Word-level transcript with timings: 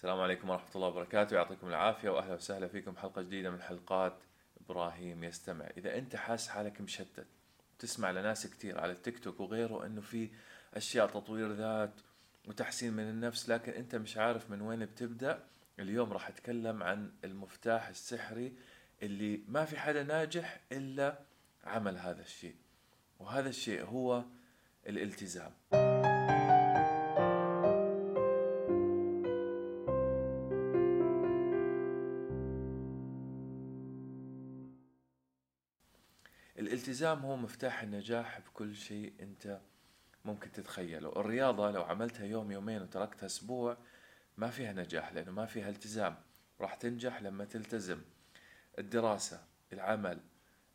السلام 0.00 0.20
عليكم 0.20 0.50
ورحمة 0.50 0.70
الله 0.76 0.88
وبركاته. 0.88 1.34
يعطيكم 1.34 1.68
العافية 1.68 2.10
وأهلا 2.10 2.34
وسهلا 2.34 2.68
فيكم. 2.68 2.96
حلقة 2.96 3.22
جديدة 3.22 3.50
من 3.50 3.62
حلقات 3.62 4.18
إبراهيم 4.64 5.24
يستمع. 5.24 5.66
إذا 5.76 5.98
أنت 5.98 6.16
حاسس 6.16 6.48
حالك 6.48 6.80
مشتت 6.80 7.26
تسمع 7.78 8.10
لناس 8.10 8.46
كتير 8.46 8.80
على 8.80 8.92
التيك 8.92 9.18
توك 9.18 9.40
وغيره 9.40 9.86
أنه 9.86 10.00
في 10.00 10.30
أشياء 10.74 11.06
تطوير 11.06 11.52
ذات 11.52 12.00
وتحسين 12.48 12.92
من 12.92 13.02
النفس 13.02 13.48
لكن 13.48 13.72
أنت 13.72 13.94
مش 13.94 14.16
عارف 14.16 14.50
من 14.50 14.60
وين 14.60 14.84
بتبدأ. 14.84 15.44
اليوم 15.78 16.12
راح 16.12 16.28
أتكلم 16.28 16.82
عن 16.82 17.12
المفتاح 17.24 17.88
السحري 17.88 18.52
اللي 19.02 19.40
ما 19.48 19.64
في 19.64 19.78
حدا 19.78 20.02
ناجح 20.02 20.60
إلا 20.72 21.18
عمل 21.64 21.98
هذا 21.98 22.22
الشيء 22.22 22.56
وهذا 23.18 23.48
الشيء 23.48 23.84
هو 23.84 24.24
الالتزام. 24.86 25.52
الالتزام 36.90 37.18
هو 37.18 37.36
مفتاح 37.36 37.82
النجاح 37.82 38.40
بكل 38.40 38.76
شيء 38.76 39.12
أنت 39.20 39.60
ممكن 40.24 40.52
تتخيله. 40.52 41.08
الرياضة 41.08 41.70
لو 41.70 41.82
عملتها 41.82 42.26
يوم 42.26 42.52
يومين 42.52 42.82
وتركتها 42.82 43.26
أسبوع 43.26 43.76
ما 44.36 44.50
فيها 44.50 44.72
نجاح 44.72 45.12
لأنه 45.12 45.30
ما 45.30 45.46
فيها 45.46 45.68
التزام. 45.68 46.16
راح 46.60 46.74
تنجح 46.74 47.22
لما 47.22 47.44
تلتزم. 47.44 48.00
الدراسة 48.78 49.44
العمل 49.72 50.20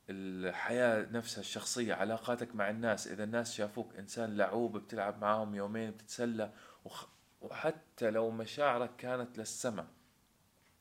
الحياة 0.09 1.07
نفسها 1.11 1.39
الشخصية 1.39 1.93
علاقاتك 1.93 2.55
مع 2.55 2.69
الناس. 2.69 3.07
إذا 3.07 3.23
الناس 3.23 3.53
شافوك 3.53 3.95
إنسان 3.95 4.37
لعوب 4.37 4.77
بتلعب 4.77 5.21
معاهم 5.21 5.55
يومين 5.55 5.91
بتتسلى 5.91 6.53
وخ... 6.85 7.07
وحتى 7.41 8.09
لو 8.09 8.31
مشاعرك 8.31 8.95
كانت 8.95 9.37
للسماء. 9.37 9.87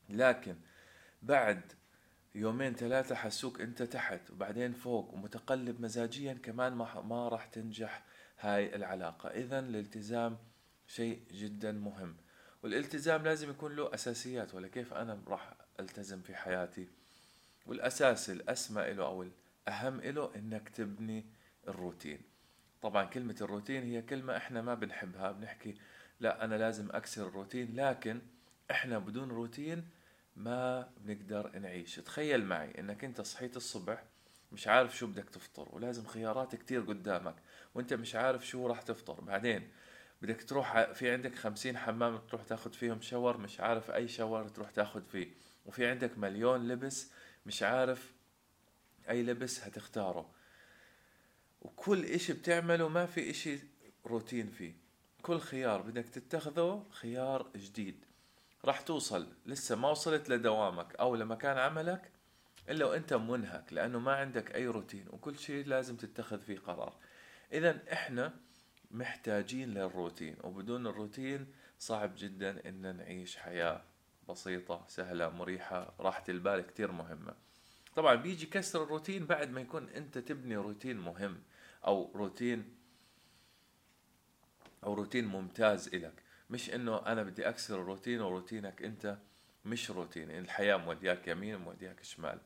لكن 0.09 0.57
بعد 1.23 1.73
يومين 2.35 2.74
ثلاثة 2.74 3.15
حسوك 3.15 3.60
انت 3.60 3.82
تحت 3.82 4.30
وبعدين 4.30 4.73
فوق 4.73 5.15
ومتقلب 5.15 5.80
مزاجيا 5.80 6.32
كمان 6.32 6.73
ما, 6.73 7.01
ما 7.01 7.29
راح 7.29 7.46
تنجح 7.46 8.04
هاي 8.40 8.77
العلاقة. 8.77 9.29
اذا 9.29 9.59
الالتزام 9.59 10.38
شيء 10.87 11.23
جدا 11.32 11.73
مهم. 11.73 12.16
والالتزام 12.62 13.23
لازم 13.23 13.51
يكون 13.51 13.77
له 13.77 13.95
أساسيات 13.95 14.55
ولا 14.55 14.68
كيف 14.68 14.95
أنا 14.95 15.21
راح 15.27 15.55
ألتزم 15.80 16.21
في 16.21 16.35
حياتي؟ 16.35 16.88
والأساس 17.66 18.30
الأسمى 18.30 18.93
له 18.93 19.05
أو 19.05 19.27
الأهم 19.68 20.01
له 20.01 20.30
إنك 20.37 20.68
تبني 20.68 21.27
الروتين. 21.68 22.18
طبعا 22.82 23.05
كلمة 23.05 23.37
الروتين 23.40 23.82
هي 23.82 24.02
كلمة 24.02 24.37
إحنا 24.37 24.62
ما 24.62 24.74
بنحبها 24.74 25.32
بنحكي 25.32 25.74
لا 26.21 26.45
أنا 26.45 26.55
لازم 26.55 26.88
أكسر 26.90 27.27
الروتين 27.29 27.77
لكن 27.77 28.21
إحنا 28.71 28.99
بدون 28.99 29.29
روتين 29.29 29.88
ما 30.37 30.90
بنقدر 31.01 31.59
نعيش. 31.59 31.95
تخيل 31.96 32.45
معي 32.45 32.80
إنك 32.80 33.04
أنت 33.04 33.21
صحيت 33.21 33.57
الصبح 33.57 34.04
مش 34.52 34.68
عارف 34.68 34.96
شو 34.96 35.07
بدك 35.07 35.30
تفطر 35.30 35.68
ولازم 35.73 36.04
خيارات 36.04 36.57
كتير 36.57 36.80
قدامك 36.80 37.35
وأنت 37.74 37.95
مش 37.95 38.15
عارف 38.15 38.46
شو 38.46 38.66
راح 38.66 38.82
تفطر. 38.82 39.21
بعدين 39.21 39.71
بدك 40.23 40.43
تروح 40.43 40.93
في 40.93 41.10
عندك 41.10 41.35
خمسين 41.35 41.79
حمام 41.79 42.18
تروح 42.18 42.45
تاخد 42.45 42.74
فيهم 42.74 43.01
شاور 43.01 43.37
مش 43.37 43.60
عارف 43.60 43.90
أي 43.90 44.09
شاور 44.09 44.49
تروح 44.49 44.71
تاخد 44.71 45.02
فيه 45.07 45.29
وفي 45.66 45.87
عندك 45.87 46.18
مليون 46.18 46.68
لبس 46.68 47.10
مش 47.46 47.62
عارف 47.62 48.12
أي 49.09 49.23
لبس 49.23 49.60
هتختاره. 49.65 50.30
وكل 51.62 52.05
إشي 52.05 52.32
بتعمله 52.32 52.88
ما 52.88 53.07
في 53.07 53.30
إشي 53.30 53.59
روتين 54.07 54.51
فيه. 54.51 54.74
كل 55.23 55.38
خيار 55.40 55.82
بدك 55.82 56.09
تتخذه 56.09 56.87
خيار 56.90 57.51
جديد. 57.57 58.05
راح 58.65 58.80
توصل. 58.80 59.26
لسه 59.46 59.76
ما 59.76 59.90
وصلت 59.90 60.29
لدوامك 60.29 60.95
أو 60.96 61.16
لمكان 61.16 61.59
عملك 61.59 62.10
إلا 62.68 62.87
وأنت 62.87 63.15
منهك 63.15 63.73
لأنه 63.73 63.98
ما 63.98 64.12
عندك 64.12 64.54
أي 64.54 64.66
روتين 64.66 65.09
وكل 65.10 65.38
شيء 65.38 65.66
لازم 65.66 65.97
تتخذ 65.97 66.41
فيه 66.41 66.59
قرار. 66.59 66.97
اذا 67.53 67.93
إحنا 67.93 68.34
محتاجين 68.91 69.75
للروتين 69.75 70.37
وبدون 70.44 70.87
الروتين 70.87 71.47
صعب 71.78 72.12
جدا 72.16 72.69
إن 72.69 72.97
نعيش 72.97 73.37
حياة 73.37 73.83
بسيطة 74.28 74.84
سهلة 74.89 75.28
مريحة 75.28 75.94
راحة 76.00 76.25
البال 76.28 76.60
كتير 76.60 76.93
مهمة. 76.93 77.34
طبعا 77.97 78.15
بيجي 78.15 78.47
كسر 78.47 78.83
الروتين 78.83 79.27
بعد 79.27 79.50
ما 79.50 79.60
يكون 79.60 79.89
أنت 79.89 80.19
تبني 80.19 80.56
روتين 80.56 80.97
مهم 80.97 81.43
أو 81.87 82.12
روتين 82.15 82.77
أو 84.84 84.94
روتين 84.94 85.25
ممتاز 85.25 85.89
إلك. 85.89 86.24
مش 86.50 86.75
إنه 86.75 87.06
أنا 87.06 87.22
بدي 87.22 87.49
أكسر 87.49 87.82
الروتين 87.82 88.21
وروتينك 88.21 88.82
أنت 88.82 89.19
مش 89.65 89.91
روتين 89.91 90.31
الحياة 90.31 90.77
مودياك 90.77 91.28
يمين 91.28 91.55
ومودياك 91.55 92.03
شمال. 92.03 92.38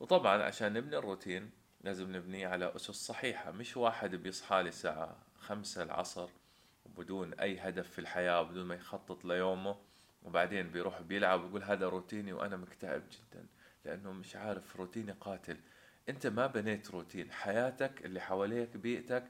وطبعا 0.00 0.42
عشان 0.42 0.72
نبني 0.72 0.96
الروتين 0.98 1.50
لازم 1.80 2.16
نبنيه 2.16 2.48
على 2.48 2.76
أسس 2.76 2.90
صحيحة 2.90 3.50
مش 3.50 3.76
واحد 3.76 4.14
بيصحى 4.14 4.62
لي 4.62 4.68
الساعة 4.68 5.16
خمسة 5.38 5.82
العصر 5.82 6.28
وبدون 6.84 7.34
أي 7.34 7.58
هدف 7.58 7.90
في 7.90 7.98
الحياة 7.98 8.40
وبدون 8.40 8.66
ما 8.66 8.74
يخطط 8.74 9.24
ليومه 9.24 9.76
وبعدين 10.22 10.70
بيروح 10.70 11.00
بيلعب 11.02 11.44
ويقول 11.44 11.62
هذا 11.62 11.88
روتيني 11.88 12.32
وأنا 12.32 12.56
مكتئب 12.56 13.02
جدا 13.10 13.46
لأنه 13.84 14.12
مش 14.12 14.36
عارف 14.36 14.76
روتيني 14.76 15.12
قاتل. 15.12 15.56
أنت 16.08 16.26
ما 16.26 16.46
بنيت 16.46 16.90
روتين 16.90 17.32
حياتك 17.32 18.04
اللي 18.04 18.20
حواليك 18.20 18.76
بيئتك 18.76 19.24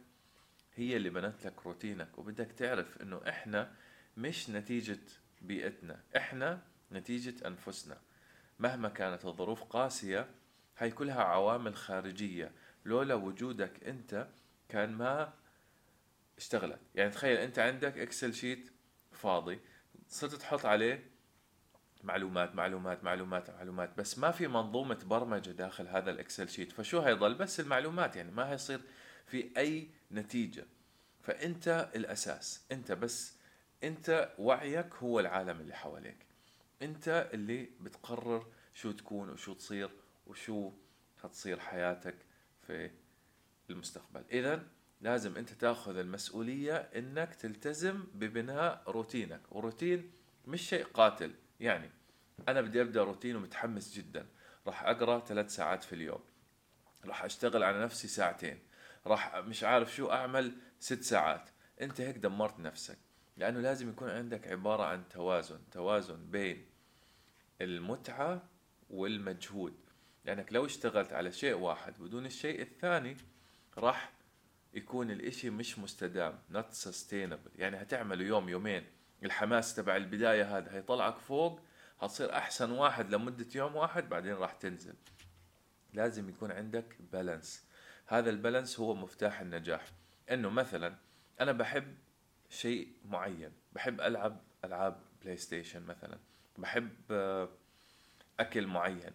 هي 0.74 0.96
اللي 0.96 1.10
بنت 1.10 1.46
لك 1.46 1.66
روتينك. 1.66 2.18
وبدك 2.18 2.52
تعرف 2.52 3.02
إنه 3.02 3.20
إحنا 3.28 3.72
مش 4.16 4.50
نتيجة 4.50 4.98
بيئتنا 5.42 6.00
إحنا 6.16 6.62
نتيجة 6.92 7.46
أنفسنا. 7.46 7.98
مهما 8.58 8.88
كانت 8.88 9.24
الظروف 9.24 9.62
قاسية 9.62 10.30
هاي 10.78 10.90
كلها 10.90 11.22
عوامل 11.22 11.74
خارجية. 11.74 12.52
لولا 12.84 13.14
وجودك 13.14 13.84
أنت 13.84 14.28
كان 14.68 14.92
ما 14.92 15.32
اشتغلت. 16.38 16.80
يعني 16.94 17.10
تخيل 17.10 17.36
أنت 17.36 17.58
عندك 17.58 17.98
Excel 17.98 18.34
sheet 18.34 18.70
فاضي 19.12 19.60
صرت 20.08 20.34
تحط 20.34 20.66
عليه 20.66 21.10
معلومات 22.02 22.54
معلومات 22.54 23.04
معلومات 23.04 23.50
معلومات 23.50 23.98
بس 23.98 24.18
ما 24.18 24.30
في 24.30 24.48
منظومة 24.48 24.98
برمجة 25.04 25.50
داخل 25.50 25.88
هذا 25.88 26.10
ال 26.10 26.16
Excel 26.16 26.48
sheet 26.48 26.72
فشو 26.72 27.00
هيضل 27.00 27.34
بس 27.34 27.60
المعلومات 27.60 28.16
يعني 28.16 28.30
ما 28.32 28.50
هيصير 28.52 28.80
في 29.26 29.50
أي 29.56 29.88
نتيجة. 30.12 30.64
فأنت 31.22 31.90
الأساس 31.94 32.64
أنت 32.72 32.92
بس 32.92 33.35
انت 33.84 34.34
وعيك 34.38 34.94
هو 34.94 35.20
العالم 35.20 35.60
اللي 35.60 35.74
حواليك. 35.74 36.26
انت 36.82 37.30
اللي 37.34 37.70
بتقرر 37.80 38.46
شو 38.74 38.92
تكون 38.92 39.30
وشو 39.30 39.52
تصير 39.54 39.90
وشو 40.26 40.72
هتصير 41.22 41.60
حياتك 41.60 42.14
في 42.66 42.90
المستقبل. 43.70 44.24
إذا 44.32 44.66
لازم 45.00 45.36
انت 45.36 45.50
تاخذ 45.50 45.96
المسؤولية 45.96 46.76
انك 46.76 47.34
تلتزم 47.34 48.04
ببناء 48.14 48.82
روتينك. 48.88 49.40
وروتين 49.50 50.12
مش 50.46 50.68
شيء 50.68 50.84
قاتل. 50.84 51.34
يعني 51.60 51.90
أنا 52.48 52.60
بدي 52.60 52.80
أبدأ 52.80 53.04
روتين 53.04 53.36
ومتحمس 53.36 53.94
جدا. 53.94 54.26
راح 54.66 54.84
أقرأ 54.84 55.20
ثلاث 55.20 55.54
ساعات 55.54 55.84
في 55.84 55.94
اليوم. 55.94 56.20
راح 57.04 57.24
أشتغل 57.24 57.62
على 57.62 57.84
نفسي 57.84 58.08
ساعتين. 58.08 58.58
راح 59.06 59.36
مش 59.36 59.64
عارف 59.64 59.94
شو 59.94 60.10
أعمل 60.10 60.52
ست 60.80 61.02
ساعات. 61.02 61.48
انت 61.80 62.00
هيك 62.00 62.16
دمرت 62.16 62.60
نفسك. 62.60 62.98
لأنه 63.36 63.60
لازم 63.60 63.88
يكون 63.88 64.10
عندك 64.10 64.48
عبارة 64.48 64.82
عن 64.82 65.08
توازن 65.08 65.58
توازن 65.70 66.30
بين 66.30 66.66
المتعة 67.60 68.42
والمجهود. 68.90 69.74
لأنك 70.24 70.52
لو 70.52 70.66
اشتغلت 70.66 71.12
على 71.12 71.32
شيء 71.32 71.54
واحد 71.54 71.94
بدون 71.98 72.26
الشيء 72.26 72.62
الثاني 72.62 73.16
راح 73.78 74.12
يكون 74.74 75.10
الإشي 75.10 75.50
مش 75.50 75.78
مستدام 75.78 76.38
not 76.52 76.74
sustainable. 76.88 77.50
يعني 77.56 77.82
هتعمله 77.82 78.24
يوم 78.24 78.48
يومين. 78.48 78.86
الحماس 79.24 79.74
تبع 79.74 79.96
البداية 79.96 80.58
هذا 80.58 80.74
هيطلعك 80.74 81.16
فوق 81.16 81.60
هتصير 82.00 82.32
أحسن 82.36 82.70
واحد 82.70 83.14
لمدة 83.14 83.46
يوم 83.54 83.76
واحد 83.76 84.08
بعدين 84.08 84.34
راح 84.34 84.52
تنزل. 84.52 84.94
لازم 85.92 86.28
يكون 86.28 86.52
عندك 86.52 86.96
balance 87.12 87.66
هذا 88.06 88.30
ال 88.30 88.36
balance 88.36 88.80
هو 88.80 88.94
مفتاح 88.94 89.40
النجاح. 89.40 89.84
إنه 90.30 90.50
مثلا 90.50 90.94
أنا 91.40 91.52
بحب 91.52 91.94
شيء 92.50 92.92
معين. 93.04 93.52
بحب 93.72 94.00
ألعب 94.00 94.40
ألعاب 94.64 95.00
بلاي 95.22 95.36
ستيشن 95.36 95.82
مثلا. 95.82 96.18
بحب 96.58 96.90
آه، 97.10 97.48
أكل 98.40 98.66
معين. 98.66 99.12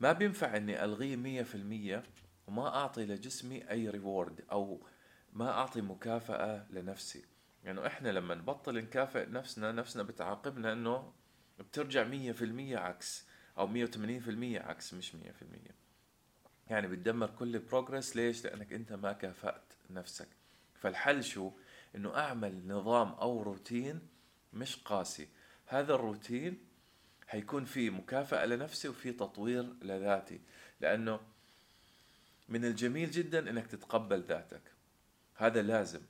ما 0.00 0.12
بينفع 0.12 0.56
إني 0.56 0.84
ألغيه 0.84 1.16
مية 1.16 1.42
في 1.42 1.54
المية 1.54 2.02
وما 2.46 2.68
أعطي 2.76 3.04
لجسمي 3.06 3.70
أي 3.70 3.88
reward 3.88 4.44
أو 4.52 4.86
ما 5.32 5.50
أعطي 5.50 5.80
مكافأة 5.80 6.66
لنفسي. 6.70 7.24
يعني 7.64 7.86
إحنا 7.86 8.08
لما 8.08 8.34
نبطل 8.34 8.74
نكافئ 8.74 9.26
نفسنا 9.30 9.72
نفسنا 9.72 10.02
بتعاقبنا 10.02 10.72
إنه 10.72 11.12
بترجع 11.58 12.04
مية 12.04 12.32
في 12.32 12.44
المية 12.44 12.78
عكس 12.78 13.26
أو 13.58 13.66
مية 13.66 13.84
وثمانين 13.84 14.20
في 14.20 14.30
المية 14.30 14.60
عكس 14.60 14.94
مش 14.94 15.14
مية 15.14 15.30
في 15.30 15.42
المية. 15.42 15.74
يعني 16.70 16.88
بتدمر 16.88 17.30
كل 17.30 17.58
بروجرس 17.58 18.16
ليش؟ 18.16 18.44
لأنك 18.44 18.72
أنت 18.72 18.92
ما 18.92 19.12
كافأت 19.12 19.72
نفسك. 19.90 20.28
فالحل 20.74 21.24
شو؟ 21.24 21.52
إنه 21.96 22.16
أعمل 22.16 22.66
نظام 22.66 23.08
أو 23.12 23.42
روتين 23.42 24.00
مش 24.52 24.76
قاسي. 24.76 25.28
هذا 25.66 25.94
الروتين 25.94 26.58
حيكون 27.28 27.64
فيه 27.64 27.90
مكافأة 27.90 28.46
لنفسي 28.46 28.88
وفي 28.88 29.12
تطوير 29.12 29.62
لذاتي 29.82 30.40
لأنه 30.80 31.20
من 32.48 32.64
الجميل 32.64 33.10
جدا 33.10 33.50
إنك 33.50 33.66
تتقبل 33.66 34.22
ذاتك. 34.22 34.62
هذا 35.36 35.62
لازم. 35.62 36.00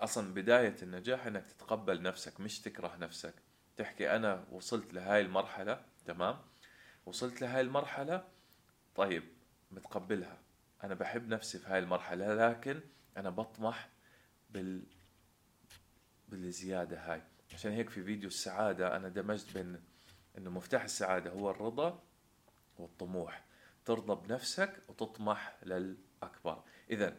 أصلا 0.00 0.34
بداية 0.34 0.76
النجاح 0.82 1.26
إنك 1.26 1.46
تتقبل 1.46 2.02
نفسك 2.02 2.40
مش 2.40 2.60
تكره 2.60 2.96
نفسك. 2.96 3.34
تحكي 3.76 4.16
أنا 4.16 4.44
وصلت 4.52 4.94
لهاي 4.94 5.20
المرحلة 5.20 5.84
تمام؟ 6.04 6.38
وصلت 7.06 7.40
لهاي 7.40 7.60
المرحلة 7.60 8.24
طيب 8.94 9.22
متقبلها. 9.70 10.38
أنا 10.84 10.94
بحب 10.94 11.28
نفسي 11.28 11.58
في 11.58 11.66
هاي 11.66 11.78
المرحلة 11.78 12.34
لكن 12.34 12.80
أنا 13.16 13.30
بطمح 13.30 13.88
بال 14.50 14.82
بالزيادة 16.36 17.12
هاي. 17.12 17.22
عشان 17.54 17.72
هيك 17.72 17.90
في 17.90 18.02
فيديو 18.02 18.28
السعادة 18.28 18.96
أنا 18.96 19.08
دمجت 19.08 19.54
بين 19.54 19.80
إنه 20.38 20.50
مفتاح 20.50 20.82
السعادة 20.82 21.30
هو 21.30 21.50
الرضا 21.50 22.02
والطموح. 22.78 23.44
ترضى 23.84 24.28
بنفسك 24.28 24.82
وتطمح 24.88 25.56
للأكبر. 25.62 26.62
إذا 26.90 27.16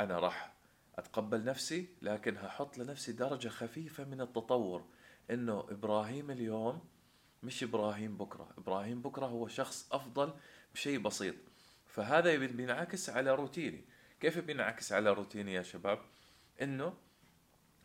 أنا 0.00 0.18
راح 0.18 0.52
أتقبل 0.98 1.44
نفسي 1.44 1.88
لكن 2.02 2.36
هحط 2.36 2.78
لنفسي 2.78 3.12
درجة 3.12 3.48
خفيفة 3.48 4.04
من 4.04 4.20
التطور. 4.20 4.84
إنه 5.30 5.60
إبراهيم 5.70 6.30
اليوم 6.30 6.88
مش 7.42 7.62
إبراهيم 7.62 8.16
بكرة. 8.16 8.48
إبراهيم 8.58 9.02
بكرة 9.02 9.26
هو 9.26 9.48
شخص 9.48 9.88
أفضل 9.92 10.34
بشيء 10.74 10.98
بسيط. 10.98 11.34
فهذا 11.86 12.36
بينعكس 12.36 13.10
على 13.10 13.34
روتيني. 13.34 13.84
كيف 14.20 14.38
بينعكس 14.38 14.92
على 14.92 15.12
روتيني 15.12 15.52
يا 15.52 15.62
شباب؟ 15.62 15.98
إنه 16.62 16.94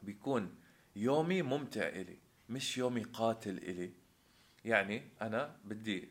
بيكون 0.04 0.56
يومي 0.96 1.42
ممتع 1.42 1.88
إلي 1.88 2.18
مش 2.50 2.78
يومي 2.78 3.04
قاتل 3.04 3.58
إلي. 3.58 3.94
يعني 4.66 5.08
أنا 5.22 5.56
بدي 5.66 6.10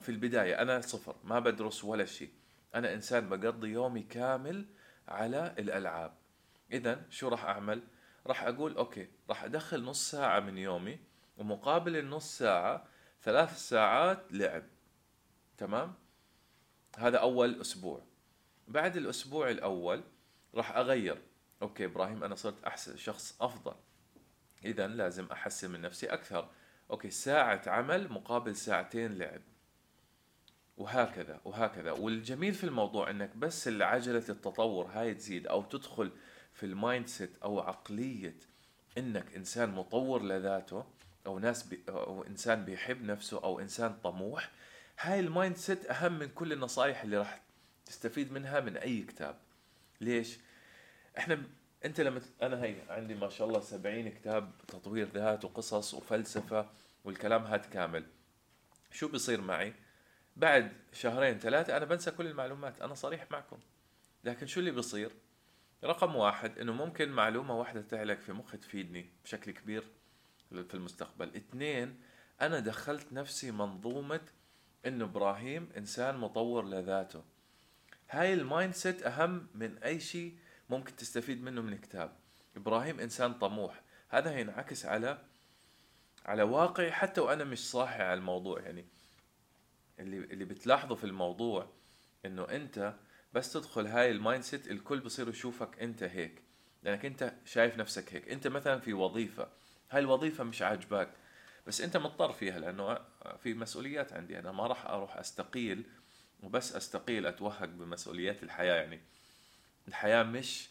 في 0.00 0.08
البداية 0.08 0.62
أنا 0.62 0.80
صفر 0.80 1.16
ما 1.24 1.38
بدرس 1.38 1.84
ولا 1.84 2.04
شيء. 2.04 2.30
أنا 2.74 2.94
إنسان 2.94 3.28
بقضي 3.28 3.68
يومي 3.68 4.02
كامل 4.02 4.66
على 5.08 5.54
الألعاب. 5.58 6.14
إذا 6.72 7.06
شو 7.10 7.28
راح 7.28 7.44
أعمل؟ 7.44 7.82
راح 8.26 8.44
أقول 8.44 8.76
أوكي 8.76 9.08
راح 9.28 9.44
أدخل 9.44 9.82
نص 9.82 10.10
ساعة 10.10 10.40
من 10.40 10.58
يومي 10.58 10.98
ومقابل 11.36 11.96
النص 11.96 12.38
ساعة 12.38 12.86
ثلاث 13.22 13.58
ساعات 13.58 14.32
لعب. 14.32 14.64
تمام؟ 15.58 15.94
هذا 16.98 17.18
أول 17.18 17.60
أسبوع. 17.60 18.02
بعد 18.68 18.96
الأسبوع 18.96 19.50
الأول 19.50 20.02
راح 20.54 20.76
أغير. 20.76 21.22
okay 21.62 21.84
إبراهيم 21.84 22.24
أنا 22.24 22.34
صرت 22.34 22.64
أحسن 22.64 22.96
شخص 22.96 23.36
أفضل. 23.42 23.74
إذا 24.64 24.86
لازم 24.86 25.26
أحسن 25.32 25.70
من 25.70 25.80
نفسي 25.80 26.06
أكثر. 26.06 26.48
okay 26.90 27.10
ساعة 27.10 27.62
عمل 27.66 28.12
مقابل 28.12 28.56
ساعتين 28.56 29.18
لعب. 29.18 29.42
وهكذا 30.76 31.40
وهكذا. 31.44 31.92
والجميل 31.92 32.54
في 32.54 32.64
الموضوع 32.64 33.10
إنك 33.10 33.36
بس 33.36 33.68
عجلة 33.68 34.24
التطور 34.28 34.86
هاي 34.86 35.14
تزيد 35.14 35.46
أو 35.46 35.62
تدخل 35.62 36.12
في 36.52 36.66
ال 36.66 37.06
mindset 37.06 37.36
أو 37.42 37.60
عقلية 37.60 38.36
إنك 38.98 39.34
إنسان 39.36 39.70
مطور 39.70 40.22
لذاته 40.22 40.84
أو 41.26 41.38
ناس 41.38 41.62
بي 41.62 41.82
أو 41.88 42.24
إنسان 42.24 42.64
بيحب 42.64 43.02
نفسه 43.02 43.44
أو 43.44 43.60
إنسان 43.60 43.94
طموح 44.04 44.50
هاي 45.00 45.20
ال 45.20 45.56
mindset 45.56 45.90
أهم 45.90 46.18
من 46.18 46.28
كل 46.28 46.52
النصائح 46.52 47.02
اللي 47.02 47.16
راح 47.16 47.42
تستفيد 47.86 48.32
منها 48.32 48.60
من 48.60 48.76
أي 48.76 49.02
كتاب. 49.02 49.38
ليش؟ 50.00 50.38
إحنا 51.18 51.42
أنت 51.84 52.00
لما 52.00 52.20
أنا 52.42 52.62
هي 52.62 52.76
عندي 52.88 53.14
ما 53.14 53.28
شاء 53.28 53.48
الله 53.48 53.60
سبعين 53.60 54.08
كتاب 54.08 54.52
تطوير 54.68 55.08
ذات 55.14 55.44
وقصص 55.44 55.94
وفلسفة 55.94 56.70
والكلام 57.04 57.44
هاد 57.44 57.66
كامل. 57.66 58.04
شو 58.92 59.08
بيصير 59.08 59.40
معي؟ 59.40 59.72
بعد 60.36 60.72
شهرين 60.92 61.38
ثلاثة 61.38 61.76
أنا 61.76 61.84
بنسى 61.84 62.10
كل 62.10 62.26
المعلومات 62.26 62.82
أنا 62.82 62.94
صريح 62.94 63.30
معكم. 63.30 63.58
لكن 64.24 64.46
شو 64.46 64.60
اللي 64.60 64.70
بيصير؟ 64.70 65.12
رقم 65.84 66.16
واحد 66.16 66.58
إنه 66.58 66.72
ممكن 66.72 67.08
معلومة 67.08 67.58
واحدة 67.58 67.82
تعلق 67.82 68.18
في 68.18 68.32
مخي 68.32 68.56
تفيدني 68.56 69.06
بشكل 69.24 69.50
كبير 69.50 69.84
في 70.50 70.74
المستقبل. 70.74 71.36
اثنين 71.36 72.00
أنا 72.40 72.60
دخلت 72.60 73.12
نفسي 73.12 73.50
منظومة 73.50 74.20
إنه 74.86 75.04
إبراهيم 75.04 75.68
إنسان 75.76 76.16
مطور 76.16 76.64
لذاته. 76.64 77.22
هاي 78.10 78.34
ال 78.34 78.74
mindset 78.74 79.02
أهم 79.02 79.46
من 79.54 79.78
أي 79.78 80.00
شيء 80.00 80.36
ممكن 80.72 80.96
تستفيد 80.96 81.42
منه 81.42 81.60
من 81.60 81.78
كتاب 81.78 82.16
إبراهيم 82.56 83.00
إنسان 83.00 83.34
طموح. 83.34 83.82
هذا 84.08 84.30
هينعكس 84.30 84.86
على 84.86 85.18
على 86.26 86.42
واقعي 86.42 86.92
حتى 86.92 87.20
وأنا 87.20 87.44
مش 87.44 87.70
صاحي 87.70 88.02
على 88.02 88.14
الموضوع. 88.14 88.60
يعني 88.60 88.86
اللي 89.98 90.16
اللي 90.16 90.44
بتلاحظه 90.44 90.94
في 90.94 91.04
الموضوع 91.04 91.72
إنه 92.26 92.44
أنت 92.44 92.94
بس 93.32 93.52
تدخل 93.52 93.86
هاي 93.86 94.10
ال 94.10 94.44
mindset 94.44 94.70
الكل 94.70 95.00
بصير 95.00 95.28
يشوفك 95.28 95.82
أنت 95.82 96.02
هيك. 96.02 96.42
لأنك 96.82 97.04
أنت 97.04 97.32
شايف 97.44 97.78
نفسك 97.78 98.14
هيك. 98.14 98.28
أنت 98.28 98.46
مثلا 98.46 98.80
في 98.80 98.92
وظيفة. 98.92 99.48
هاي 99.90 100.00
الوظيفة 100.00 100.44
مش 100.44 100.62
عاجباك. 100.62 101.12
بس 101.66 101.80
أنت 101.80 101.96
مضطر 101.96 102.32
فيها 102.32 102.58
لأنه 102.58 102.98
في 103.42 103.54
مسؤوليات 103.54 104.12
عندي. 104.12 104.38
أنا 104.38 104.52
ما 104.52 104.66
راح 104.66 104.86
أروح 104.86 105.16
أستقيل 105.16 105.84
وبس 106.42 106.76
أستقيل 106.76 107.26
اتوهق 107.26 107.64
بمسؤوليات 107.64 108.42
الحياة. 108.42 108.74
يعني 108.74 109.00
الحياة 109.88 110.22
مش 110.22 110.68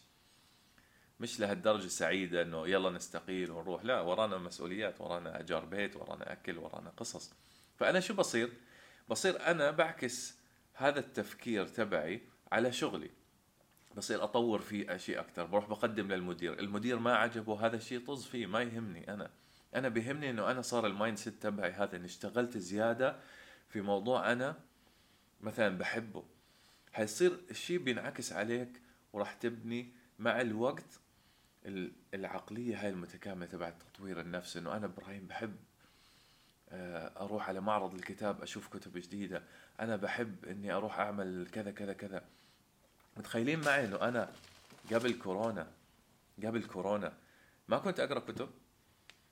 مش 1.19 1.39
لهالدرجة 1.39 1.87
سعيدة 1.87 2.41
إنه 2.41 2.67
يلا 2.67 2.89
نستقيل 2.89 3.51
ونروح. 3.51 3.85
لا 3.85 4.01
ورانا 4.01 4.37
مسؤوليات 4.37 5.01
ورانا 5.01 5.39
أجار 5.39 5.65
بيت 5.65 5.95
ورانا 5.95 6.31
أكل 6.31 6.57
ورانا 6.57 6.89
قصص. 6.89 7.33
فأنا 7.75 7.99
شو 7.99 8.13
بصير؟ 8.13 8.53
بصير 9.09 9.47
أنا 9.47 9.71
بعكس 9.71 10.37
هذا 10.73 10.99
التفكير 10.99 11.67
تبعي 11.67 12.21
على 12.51 12.71
شغلي. 12.71 13.09
بصير 13.97 14.23
أطور 14.23 14.61
فيه 14.61 14.95
أشياء 14.95 15.21
أكثر 15.21 15.45
بروح 15.45 15.69
بقدم 15.69 16.11
للمدير. 16.11 16.59
المدير 16.59 16.99
ما 16.99 17.15
عجبه 17.15 17.65
هذا 17.65 17.75
الشيء 17.75 18.05
طز 18.05 18.25
فيه 18.25 18.45
ما 18.45 18.61
يهمني 18.61 19.13
أنا. 19.13 19.31
أنا 19.75 19.89
بيهمني 19.89 20.29
إنه 20.29 20.51
أنا 20.51 20.61
صار 20.61 20.87
ال 20.87 21.17
mindset 21.17 21.43
تبعي 21.43 21.71
هذا 21.71 21.95
إني 21.95 22.05
اشتغلت 22.05 22.57
زيادة 22.57 23.19
في 23.69 23.81
موضوع 23.81 24.31
أنا 24.31 24.59
مثلا 25.41 25.77
بحبه. 25.77 26.23
حيصير 26.91 27.39
الشيء 27.51 27.77
بينعكس 27.77 28.33
عليك 28.33 28.81
وراح 29.13 29.33
تبني 29.33 29.93
مع 30.19 30.41
الوقت 30.41 30.99
العقلية 32.13 32.81
هاي 32.81 32.89
المتكاملة 32.89 33.45
تبع 33.45 33.69
تطوير 33.69 34.19
النفس. 34.19 34.57
إنه 34.57 34.77
أنا 34.77 34.85
إبراهيم 34.85 35.27
بحب 35.27 35.55
آه، 36.69 37.23
أروح 37.23 37.49
على 37.49 37.61
معرض 37.61 37.93
الكتاب 37.93 38.41
أشوف 38.41 38.67
كتب 38.67 38.97
جديدة. 38.97 39.43
أنا 39.79 39.95
بحب 39.95 40.45
إني 40.45 40.71
أروح 40.71 40.99
أعمل 40.99 41.47
كذا 41.51 41.71
كذا 41.71 41.93
كذا. 41.93 42.23
متخيلين 43.17 43.59
معي 43.59 43.85
إنه 43.85 44.01
أنا 44.01 44.33
قبل 44.93 45.13
كورونا 45.13 45.67
قبل 46.43 46.63
كورونا 46.63 47.13
ما 47.67 47.77
كنت 47.77 47.99
أقرأ 47.99 48.19
كتب. 48.19 48.49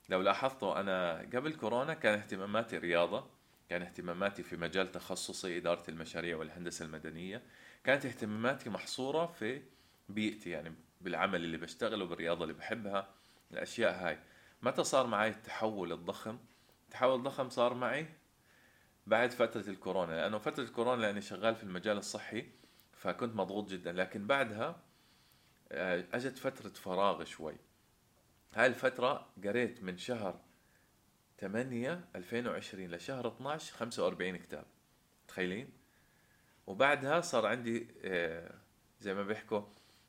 لو 0.10 0.22
لاحظتوا 0.22 0.80
أنا 0.80 1.20
قبل 1.34 1.54
كورونا 1.54 1.94
كان 1.94 2.20
اهتماماتي 2.20 2.78
رياضة 2.78 3.28
كان 3.70 3.82
اهتماماتي 3.82 4.44
في 4.44 4.58
مجال 4.58 4.92
تخصصي 4.92 5.58
إدارة 5.58 5.84
المشاريع 5.90 6.38
والهندسة 6.38 6.86
المدنية. 6.86 7.42
كانت 7.84 8.06
اهتماماتي 8.06 8.70
محصورة 8.70 9.26
في 9.26 9.62
بيئتي 10.10 10.50
يعني 10.50 10.76
بالعمل 11.02 11.44
اللي 11.44 11.58
بشتغله 11.58 12.06
بالرياضة 12.06 12.44
اللي 12.44 12.54
بحبها 12.54 13.10
الأشياء 13.52 13.94
هاي. 13.94 14.20
متى 14.62 14.84
صار 14.84 15.08
معي 15.08 15.30
التحول 15.30 15.92
الضخم؟ 15.92 16.38
التحول 16.86 17.16
الضخم 17.16 17.50
صار 17.50 17.74
معي 17.74 18.08
بعد 19.08 19.32
فترة 19.32 19.70
الكورونا. 19.70 20.12
لأنه 20.12 20.38
فترة 20.38 20.64
الكورونا 20.64 21.02
لأني 21.02 21.22
شغال 21.22 21.56
في 21.56 21.64
المجال 21.64 21.98
الصحي 21.98 22.50
فكنت 22.94 23.36
مضغوط 23.36 23.70
جدا. 23.70 23.92
لكن 23.92 24.28
بعدها 24.28 24.82
آه، 25.72 26.06
أجت 26.14 26.38
فترة 26.38 26.70
فراغ 26.70 27.24
شوي. 27.24 27.56
هاي 28.56 28.68
الفترة 28.68 29.30
قريت 29.44 29.84
من 29.84 29.98
شهر 29.98 30.40
8 31.40 32.10
2020 32.16 32.92
لشهر 32.92 33.28
12 33.28 33.74
45 33.74 34.38
كتاب. 34.38 34.66
تخيلين؟ 35.28 35.70
وبعدها 36.68 37.22
صار 37.22 37.46
عندي 37.46 37.88
آه، 38.04 38.54
زي 39.00 39.14
ما 39.14 39.24
بيحكوا 39.24 39.62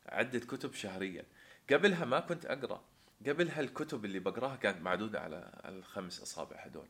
عدة 0.06 0.38
كتب 0.38 0.74
شهريا. 0.74 1.24
قبلها 1.70 2.04
ما 2.04 2.20
كنت 2.20 2.46
أقرأ. 2.46 2.84
قبل 3.26 3.48
هالكتب 3.48 4.04
اللي 4.04 4.18
بقراها 4.18 4.56
كانت 4.56 4.82
معدودة 4.82 5.20
على 5.20 5.60
الخمس 5.64 6.22
أصابع 6.22 6.56
هدول. 6.56 6.88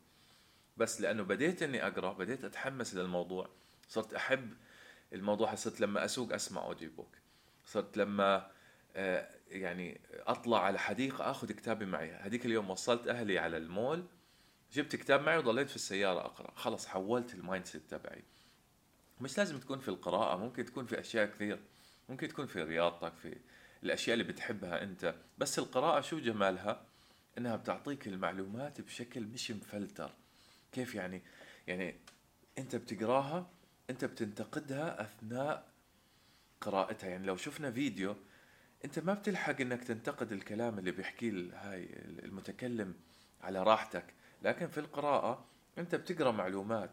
بس 0.76 1.00
لأنه 1.00 1.22
بديت 1.22 1.62
إني 1.62 1.86
أقرأ 1.86 2.12
بديت 2.12 2.44
أتحمس 2.44 2.94
للموضوع. 2.94 3.48
صرت 3.88 4.14
أحب 4.14 4.54
الموضوع. 5.12 5.54
صرت 5.54 5.80
لما 5.80 6.04
أسوق 6.04 6.32
أسمع 6.34 6.64
audiobook 6.64 7.16
صرت 7.66 7.96
لما 7.96 8.50
آه، 8.96 9.28
يعني 9.48 10.00
أطلع 10.12 10.64
على 10.64 10.78
حديقة 10.78 11.30
أخذ 11.30 11.52
كتابي 11.52 11.84
معي. 11.84 12.12
هذيك 12.12 12.46
اليوم 12.46 12.70
وصلت 12.70 13.08
أهلي 13.08 13.38
على 13.38 13.56
المول. 13.56 14.04
جبت 14.72 14.96
كتاب 14.96 15.22
معي 15.22 15.38
وضليت 15.38 15.68
في 15.70 15.76
السيارة 15.76 16.20
أقرأ. 16.20 16.52
خلص 16.56 16.86
حولت 16.86 17.34
ال 17.34 17.66
mindset 17.66 17.82
تبعي. 17.90 18.22
مش 19.20 19.38
لازم 19.38 19.58
تكون 19.58 19.78
في 19.78 19.88
القراءة 19.88 20.36
ممكن 20.36 20.64
تكون 20.64 20.86
في 20.86 21.00
أشياء 21.00 21.26
كثير. 21.26 21.60
ممكن 22.10 22.28
تكون 22.28 22.46
في 22.46 22.62
رياضتك 22.62 23.16
في 23.16 23.36
الأشياء 23.82 24.12
اللي 24.14 24.32
بتحبها 24.32 24.82
أنت. 24.82 25.14
بس 25.38 25.58
القراءة 25.58 26.00
شو 26.00 26.18
جمالها؟ 26.18 26.86
إنها 27.38 27.56
بتعطيك 27.56 28.08
المعلومات 28.08 28.80
بشكل 28.80 29.20
مش 29.20 29.50
مفلتر. 29.50 30.12
كيف 30.72 30.94
يعني؟ 30.94 31.22
يعني 31.66 31.96
أنت 32.58 32.76
بتقراها 32.76 33.50
أنت 33.90 34.04
بتنتقدها 34.04 35.02
أثناء 35.02 35.68
قراءتها. 36.60 37.10
يعني 37.10 37.26
لو 37.26 37.36
شفنا 37.36 37.70
فيديو 37.70 38.16
أنت 38.84 38.98
ما 38.98 39.14
بتلحق 39.14 39.60
إنك 39.60 39.84
تنتقد 39.84 40.32
الكلام 40.32 40.78
اللي 40.78 40.90
بيحكيه 40.90 41.30
هاي 41.54 41.88
المتكلم 42.04 42.94
على 43.40 43.62
راحتك. 43.62 44.14
لكن 44.42 44.68
في 44.68 44.78
القراءة 44.78 45.44
أنت 45.78 45.94
بتقرأ 45.94 46.30
معلومات. 46.30 46.90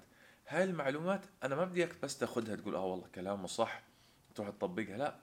هاي 0.47 0.63
المعلومات 0.63 1.25
أنا 1.43 1.55
ما 1.55 1.65
بدي 1.65 1.83
اياك 1.83 2.01
بس 2.03 2.17
تأخذها 2.17 2.55
تقول 2.55 2.75
آه 2.75 2.85
والله 2.85 3.07
كلامه 3.15 3.47
صح. 3.47 3.86
تروح 4.37 4.49
تطبقها؟ 4.49 4.97
لا. 4.97 5.15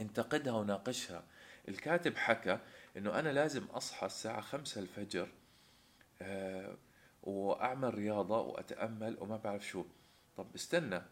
انتقدها 0.00 0.52
وناقشها. 0.52 1.24
الكاتب 1.68 2.16
حكى 2.16 2.58
إنه 2.96 3.18
أنا 3.18 3.28
لازم 3.28 3.64
أصحى 3.64 4.06
الساعة 4.06 4.40
خمسة 4.40 4.80
الفجر 4.80 5.28
أه 6.22 6.76
وأعمل 7.22 7.94
رياضة 7.94 8.40
وأتأمل 8.40 9.16
وما 9.20 9.36
بعرف 9.36 9.66
شو. 9.66 9.84
طب 10.36 10.46
استنى 10.54 11.02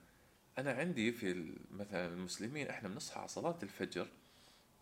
أنا 0.59 0.73
عندي 0.73 1.13
في 1.13 1.55
مثلا 1.71 2.07
المسلمين 2.07 2.69
إحنا 2.69 2.89
بنصحى 2.89 3.19
على 3.19 3.29
صلاة 3.29 3.59
الفجر 3.63 4.09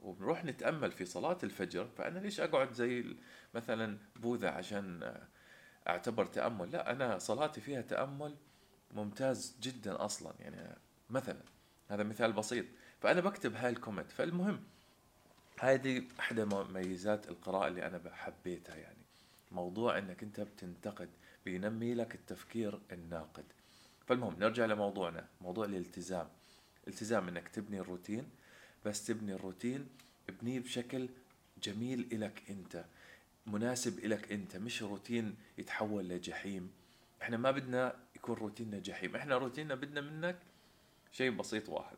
وبنروح 0.02 0.45
نتأمل 0.45 0.92
في 0.92 1.04
صلاة 1.04 1.38
الفجر 1.42 1.88
فأنا 1.99 2.18
ليش 2.18 2.40
أقعد 2.40 2.73
زي 2.73 3.16
مثلا 3.54 3.99
بوذا 4.16 4.50
عشان 4.50 5.14
أعتبر 5.88 6.26
تأمل؟ 6.26 6.71
لا 6.71 6.92
أنا 6.92 7.18
صلاتي 7.18 7.61
فيها 7.61 7.80
تأمل 7.80 8.37
ممتاز 8.95 9.56
جدا 9.62 10.04
أصلا. 10.04 10.35
يعني 10.40 10.76
مثلا 11.11 11.40
هذا 11.88 12.02
مثال 12.02 12.33
بسيط. 12.33 12.64
فأنا 13.00 13.21
بكتب 13.21 13.55
هاي 13.55 13.71
الكومنت. 13.71 14.11
فالمهم 14.11 14.62
هذه 15.61 16.02
إحدى 16.21 16.45
مميزات 16.45 17.28
القراءة 17.28 17.69
اللي 17.69 17.87
أنا 17.87 18.00
حبيتها 18.12 18.76
يعني. 18.76 18.97
موضوع 19.52 19.99
إنك 19.99 20.23
أنت 20.23 20.40
بتنتقد 20.40 21.09
بينمي 21.45 21.95
لك 21.95 22.14
التفكير 22.14 22.81
الناقد. 22.93 23.45
فالمهم 24.07 24.37
نرجع 24.38 24.64
لموضوعنا 24.64 25.26
موضوع 25.40 25.64
الالتزام. 25.64 26.28
التزام 26.88 27.28
إنك 27.28 27.49
تبني 27.49 27.81
الروتين. 27.81 28.31
بس 28.87 29.07
تبني 29.07 29.35
الروتين 29.35 29.88
ابنيه 30.28 30.61
بشكل 30.61 31.09
جميل 31.62 32.09
إلك 32.12 32.43
أنت 32.50 32.85
مناسب 33.47 33.99
إلك 33.99 34.33
أنت. 34.33 34.57
مش 34.57 34.83
روتين 34.83 35.37
يتحول 35.59 36.09
لجحيم. 36.09 36.73
إحنا 37.23 37.37
ما 37.37 37.50
بدنا 37.50 37.97
يكون 38.16 38.37
روتيننا 38.37 38.78
جحيم. 38.78 39.16
إحنا 39.16 39.37
روتيننا 39.37 39.75
بدنا 39.75 40.00
منك 40.00 40.38
شيء 41.13 41.31
بسيط 41.31 41.69
واحد. 41.69 41.97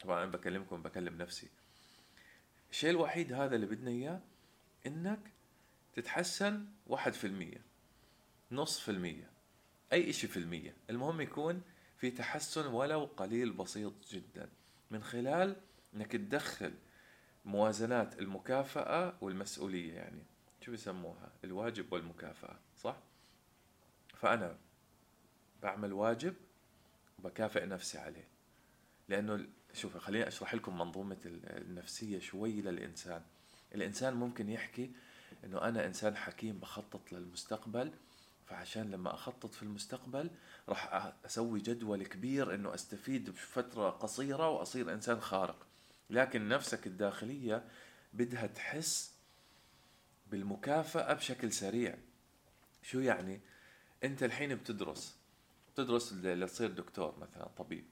طبعا 0.00 0.22
أنا 0.22 0.30
بكلمكم 0.30 0.82
بكلم 0.82 1.18
نفسي. 1.18 1.48
الشيء 2.70 2.90
الوحيد 2.90 3.32
هذا 3.32 3.56
اللي 3.56 3.66
بدنا 3.66 3.90
إياه 3.90 4.20
إنك 4.86 5.18
تتحسن 5.94 6.66
واحد 6.86 7.12
في 7.12 7.26
المية 7.26 7.60
نص 8.52 8.80
في 8.80 8.90
المية 8.90 9.30
أي 9.92 10.10
إشي 10.10 10.26
في 10.26 10.36
المية. 10.36 10.74
المهم 10.90 11.20
يكون 11.20 11.62
في 11.98 12.10
تحسن 12.10 12.66
ولو 12.66 13.04
قليل 13.04 13.52
بسيط 13.52 13.92
جدا. 14.10 14.48
من 14.90 15.02
خلال 15.02 15.56
إنك 15.94 16.12
تدخل 16.12 16.74
موازنات 17.44 18.18
المكافأة 18.18 19.14
والمسؤولية 19.20 19.94
يعني. 19.94 20.22
شو 20.60 20.70
بيسموها؟ 20.70 21.32
الواجب 21.44 21.92
والمكافأة 21.92 22.56
صح؟ 22.78 22.96
فأنا 24.14 24.56
بعمل 25.62 25.92
واجب 25.92 26.34
وبكافئ 27.18 27.66
نفسي 27.66 27.98
عليه. 27.98 28.28
لأنه 29.08 29.46
شوف 29.74 29.96
خليني 29.96 30.28
أشرح 30.28 30.54
لكم 30.54 30.78
منظومة 30.78 31.16
النفسية 31.24 32.18
شوي 32.18 32.60
للإنسان. 32.60 33.22
الإنسان 33.74 34.14
ممكن 34.14 34.48
يحكي 34.48 34.90
إنه 35.44 35.62
أنا 35.62 35.86
إنسان 35.86 36.16
حكيم 36.16 36.58
بخطط 36.58 37.12
للمستقبل 37.12 37.92
فعشان 38.46 38.90
لما 38.90 39.14
أخطط 39.14 39.54
في 39.54 39.62
المستقبل 39.62 40.30
راح 40.68 41.12
أسوي 41.26 41.60
جدول 41.60 42.06
كبير 42.06 42.54
إنه 42.54 42.74
أستفيد 42.74 43.30
بفترة 43.30 43.90
قصيرة 43.90 44.48
وأصير 44.48 44.92
إنسان 44.92 45.20
خارق. 45.20 45.66
لكن 46.10 46.48
نفسك 46.48 46.86
الداخلية 46.86 47.64
بدها 48.12 48.46
تحس 48.46 49.12
بالمكافأة 50.30 51.12
بشكل 51.12 51.52
سريع. 51.52 51.98
شو 52.82 53.00
يعني؟ 53.00 53.40
أنت 54.04 54.22
الحين 54.22 54.54
بتدرس. 54.54 55.16
بتدرس 55.76 56.12
لتصير 56.12 56.70
دكتور 56.70 57.18
مثلا 57.18 57.48
طبيب. 57.56 57.84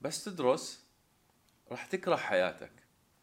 بس 0.00 0.24
تدرس 0.24 0.84
راح 1.70 1.86
تكره 1.86 2.16
حياتك. 2.16 2.72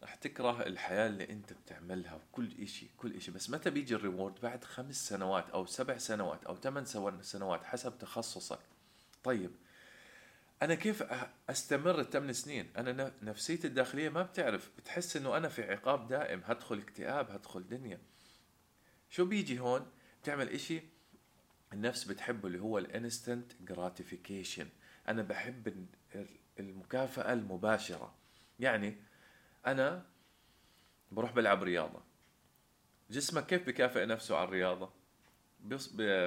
راح 0.02 0.14
تكره 0.14 0.66
الحياة 0.66 1.06
اللي 1.06 1.30
أنت 1.30 1.52
بتعملها 1.52 2.14
وكل 2.14 2.62
إشي 2.62 2.88
كل 2.96 3.16
إشي. 3.16 3.30
بس 3.30 3.50
متى 3.50 3.70
بيجي 3.70 3.94
الريورد؟ 3.94 4.40
بعد 4.40 4.64
خمس 4.64 5.08
سنوات 5.08 5.50
أو 5.50 5.66
سبع 5.66 5.98
سنوات 5.98 6.44
أو 6.44 6.56
ثمان 6.56 6.84
سنوات 7.22 7.64
حسب 7.64 7.98
تخصصك. 7.98 8.58
طيب 9.24 9.50
أنا 10.62 10.74
كيف 10.74 11.04
أستمر 11.50 12.00
الثمان 12.00 12.32
سنين؟ 12.32 12.70
أنا 12.76 13.12
نفسيتي 13.22 13.66
الداخلية 13.66 14.08
ما 14.08 14.22
بتعرف. 14.22 14.70
بتحس 14.78 15.16
إنه 15.16 15.36
أنا 15.36 15.48
في 15.48 15.62
عقاب 15.62 16.08
دائم. 16.08 16.42
هدخل 16.44 16.78
اكتئاب 16.78 17.30
هدخل 17.30 17.68
دنيا. 17.68 18.00
شو 19.10 19.24
بيجي 19.24 19.58
هون؟ 19.58 19.86
بتعمل 20.22 20.48
إشي 20.48 20.93
النفس 21.74 22.04
بتحبه 22.04 22.46
اللي 22.48 22.60
هو 22.60 22.78
ال 22.78 22.87
instant 22.87 23.52
gratification 23.60 24.68
أنا 25.08 25.22
بحب 25.22 25.86
المكافأة 26.60 27.32
المباشرة. 27.32 28.14
يعني 28.60 28.96
أنا 29.66 30.06
بروح 31.12 31.32
بلعب 31.32 31.62
رياضة. 31.62 32.02
جسمك 33.10 33.46
كيف 33.46 33.66
بكافئ 33.66 34.06
نفسه 34.06 34.36
على 34.36 34.44
الرياضة؟ 34.44 34.90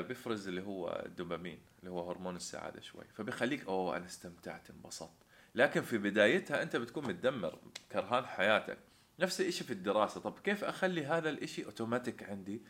بيفرز 0.01 0.48
اللي 0.48 0.62
هو 0.62 1.04
الدوبامين 1.06 1.60
اللي 1.80 1.92
هو 1.92 2.10
هرمون 2.10 2.36
السعادة 2.36 2.82
شوي. 2.82 3.04
فبيخليك 3.13 3.68
أوه 3.68 3.98
أنا 3.98 4.06
استمتعت 4.06 4.70
انبسطت. 4.70 5.24
لكن 5.56 5.82
في 5.82 5.98
بدايتها 5.98 6.63
أنت 6.63 6.75
بتكون 6.75 7.08
متدمر 7.08 7.60
كرهان 7.92 8.25
حياتك. 8.25 8.77
نفس 9.20 9.42
الشيء 9.42 9.68
في 9.68 9.74
الدراسة. 9.74 10.22
طب 10.22 10.39
كيف 10.39 10.63
أخلي 10.63 11.06
هذا 11.06 11.30
الشيء 11.30 11.66
اوتوماتيك 11.66 12.24
عندي؟ 12.24 12.62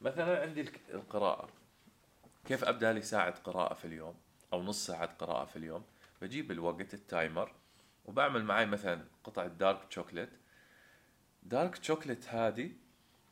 مثلا 0.00 0.42
عندي 0.42 0.70
القراءة. 0.94 1.48
كيف 2.46 2.64
أبدأ 2.64 2.92
لي 2.92 3.02
ساعة 3.02 3.40
قراءة 3.40 3.74
في 3.74 3.84
اليوم؟ 3.84 4.14
أو 4.52 4.62
نص 4.62 4.86
ساعة 4.86 5.14
قراءة 5.14 5.44
في 5.44 5.56
اليوم؟ 5.56 5.84
بجيب 6.22 6.50
الوقت 6.50 6.94
ال 6.94 7.04
timer 7.04 7.52
وبعمل 8.04 8.44
معي 8.44 8.66
مثلا 8.66 9.04
قطعة 9.24 9.46
dark 9.46 9.92
chocolate 9.92 10.30
dark 11.42 11.84
chocolate 11.84 12.28
هذه 12.28 12.70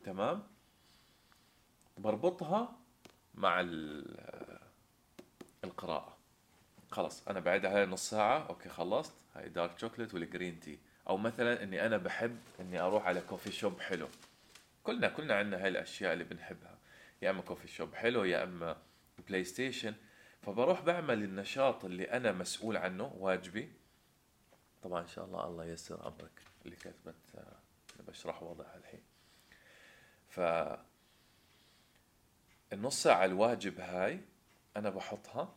تمام؟ 0.05 0.43
بربطها 1.99 2.77
مع 3.35 3.61
القراءة. 5.65 6.17
خلاص 6.91 7.29
أنا 7.29 7.41
بقعد 7.41 7.67
عليها 7.67 7.87
نص 7.87 8.11
ساعة 8.11 8.47
okay 8.49 8.69
خلصت. 8.69 9.15
هاي 9.35 9.49
dark 9.49 9.79
chocolate 9.79 10.15
وال 10.15 10.28
green 10.28 10.61
tea 10.61 10.79
أو 11.09 11.17
مثلا 11.17 11.63
إني 11.63 11.87
أنا 11.87 11.97
بحب 11.97 12.39
إني 12.61 12.81
أروح 12.81 13.07
على 13.07 13.21
coffee 13.21 13.53
shop 13.53 13.81
حلو. 13.81 14.09
كلنا 14.85 15.09
كلنا 15.09 15.35
عندنا 15.35 15.63
هاي 15.63 15.69
الأشياء 15.69 16.13
اللي 16.13 16.25
بنحبها. 16.25 16.79
يا 17.23 17.31
إما 17.31 17.43
coffee 17.43 17.69
shop 17.69 17.95
حلو 17.95 18.25
يا 18.25 18.45
إما 18.45 18.77
PlayStation 19.21 19.95
فبروح 20.43 20.81
بعمل 20.81 21.23
النشاط 21.23 21.85
اللي 21.85 22.05
أنا 22.05 22.33
مسؤول 22.33 22.77
عنه 22.77 23.13
واجبي. 23.19 23.73
طبعا 24.83 25.03
إن 25.03 25.07
شاء 25.07 25.25
الله 25.25 25.47
الله 25.47 25.65
ييسر 25.65 26.09
أمرك 26.09 26.43
اللي 26.65 26.77
كتبت 26.77 27.45
بشرح 28.09 28.43
وضعها 28.43 28.77
الحين. 28.77 29.03
ف 30.29 30.41
النص 32.73 33.03
ساعة 33.03 33.25
الواجب 33.25 33.81
هاي 33.81 34.21
أنا 34.77 34.91
بحطها 34.91 35.57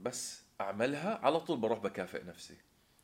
بس 0.00 0.42
أعملها 0.60 1.18
على 1.22 1.40
طول 1.40 1.58
بروح 1.58 1.78
بكافئ 1.78 2.24
نفسي. 2.24 2.56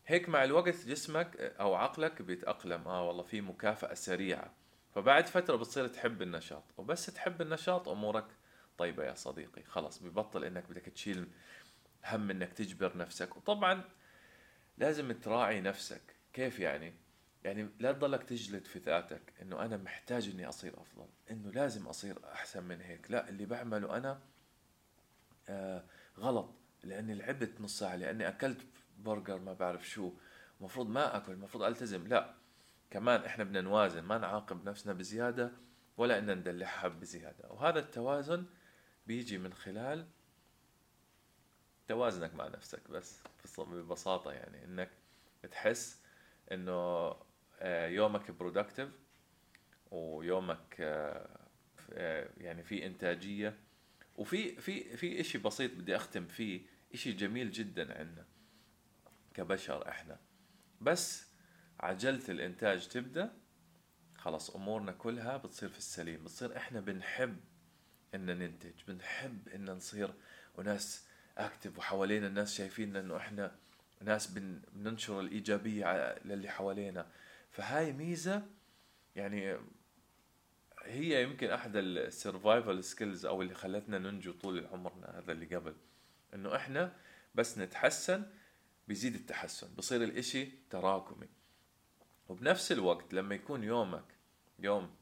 هيك 0.07 0.29
مع 0.29 0.45
الوقت 0.45 0.87
جسمك 0.87 1.37
أو 1.41 1.75
عقلك 1.75 2.23
بيتأقلم. 2.23 2.89
آه 2.89 3.09
والله 3.09 3.23
في 3.23 3.41
مكافأة 3.41 3.95
سريعة. 3.95 4.55
فبعد 4.95 5.27
فترة 5.27 5.57
بتصير 5.57 5.89
تحب 5.89 6.23
النشاط. 6.23 6.65
وبس 6.77 7.07
تحب 7.07 7.43
النشاط 7.43 7.89
أمورك 7.89 8.27
طيبة 8.79 9.05
يا 9.05 9.15
صديقي. 9.15 9.63
خلاص 9.63 10.03
ببطل 10.03 10.45
إنك 10.45 10.71
بدك 10.71 10.83
تشيل 10.83 11.29
هم 12.05 12.31
إنك 12.31 12.53
تجبر 12.53 12.97
نفسك. 12.97 13.37
وطبعا 13.37 13.85
لازم 14.79 15.13
تراعي 15.13 15.61
نفسك. 15.61 16.03
كيف 16.33 16.61
يعني؟ 16.61 16.95
يعني 17.45 17.69
لا 17.79 17.93
تضلك 17.93 18.23
تجلد 18.23 18.65
في 18.65 18.79
ذاتك 18.79 19.33
إنه 19.43 19.65
أنا 19.65 19.77
محتاج 19.77 20.29
إني 20.29 20.49
أصير 20.49 20.81
أفضل 20.81 21.07
إنه 21.31 21.51
لازم 21.51 21.87
أصير 21.87 22.19
أحسن 22.33 22.65
من 22.65 22.81
هيك. 22.81 23.11
لا 23.11 23.29
اللي 23.29 23.47
بعمله 23.47 23.97
أنا 23.97 24.21
آه 25.49 25.85
غلط 26.19 26.55
لأني 26.85 27.15
لعبت 27.15 27.61
نص 27.61 27.79
ساعة 27.79 27.97
لأني 27.97 28.29
أكلت 28.29 28.67
برجر 28.99 29.39
ما 29.39 29.53
بعرف 29.53 29.89
شو. 29.89 30.13
المفروض 30.61 30.89
ما 30.89 31.17
أكل 31.17 31.33
المفروض 31.33 31.65
ألتزم. 31.65 32.07
لا 32.07 32.35
كمان 32.91 33.21
إحنا 33.21 33.45
بدنا 33.45 33.61
نوازن 33.61 34.03
ما 34.03 34.19
نعاقب 34.19 34.69
نفسنا 34.69 34.93
بزيادة 34.93 35.53
ولا 35.97 36.19
ان 36.19 36.39
ندلعها 36.39 36.89
بزيادة. 36.89 37.51
وهذا 37.51 37.79
التوازن 37.79 38.45
بيجي 39.07 39.39
من 39.39 39.53
خلال 39.55 40.09
توازنك 41.89 42.35
مع 42.35 42.49
نفسك 42.49 42.91
بس 42.91 43.21
ببساطة 43.59 44.33
يعني 44.33 44.65
إنك 44.65 44.91
تحس 45.51 46.03
إنه 46.53 46.73
آه، 47.61 47.87
يومك 47.87 48.31
برودكتيف 48.31 48.89
ويومك 49.91 50.77
آه، 50.81 51.39
آه، 51.93 52.29
يعني 52.37 52.63
في 52.63 52.87
إنتاجية 52.87 53.59
وفي 54.17 54.61
في 54.61 54.97
في 54.97 55.21
إشي 55.21 55.39
بسيط 55.39 55.73
بدي 55.75 55.97
أختم 55.97 56.27
فيه 56.27 56.63
إشي 56.95 57.13
جميل 57.13 57.51
جدا 57.51 57.99
عندنا 57.99 58.27
كبشر 59.35 59.89
إحنا. 59.89 60.21
بس 60.81 61.27
عجلة 61.81 62.23
الإنتاج 62.29 62.89
تبدأ 62.89 63.33
خلاص 64.17 64.51
أمورنا 64.51 64.93
كلها 64.93 65.37
بتصير 65.37 65.69
في 65.69 65.79
السليم 65.79 66.25
بتصير 66.25 66.57
إحنا 66.57 66.81
بنحب 66.81 67.41
إن 68.15 68.27
ننتج 68.27 68.73
بنحب 68.89 69.49
إن 69.49 69.71
نصير 69.71 70.15
وناس 70.55 71.07
active 71.39 71.79
وحوالينا 71.79 72.27
الناس 72.27 72.55
شايفين 72.55 72.97
إنه 72.97 73.17
إحنا 73.17 73.55
ناس 74.01 74.27
بننشر 74.27 75.21
الإيجابية 75.21 76.19
للي 76.25 76.49
حوالينا. 76.49 77.07
فهاي 77.51 77.93
ميزة 77.93 78.43
يعني 79.17 79.57
هي 80.83 81.23
يمكن 81.23 81.51
أحد 81.51 81.77
ال 81.77 81.89
survival 81.89 82.85
skills 82.85 83.27
أو 83.27 83.43
اللي 83.43 83.55
خلتنا 83.55 83.99
ننجو 83.99 84.33
طول 84.33 84.67
عمرنا 84.67 85.19
هذا 85.19 85.33
اللي 85.33 85.57
قبل. 85.57 85.75
إنه 86.35 86.57
إحنا 86.57 86.97
بس 87.35 87.59
نتحسن 87.59 88.27
بيزيد 88.89 89.15
التحسن 89.15 89.75
بصير 89.75 90.05
الإشي 90.05 90.49
تراكمي. 90.71 91.29
وبنفس 92.29 92.73
الوقت 92.73 93.15
لما 93.15 93.35
يكون 93.35 93.65
يومك 93.65 94.05
يوم 94.59 94.95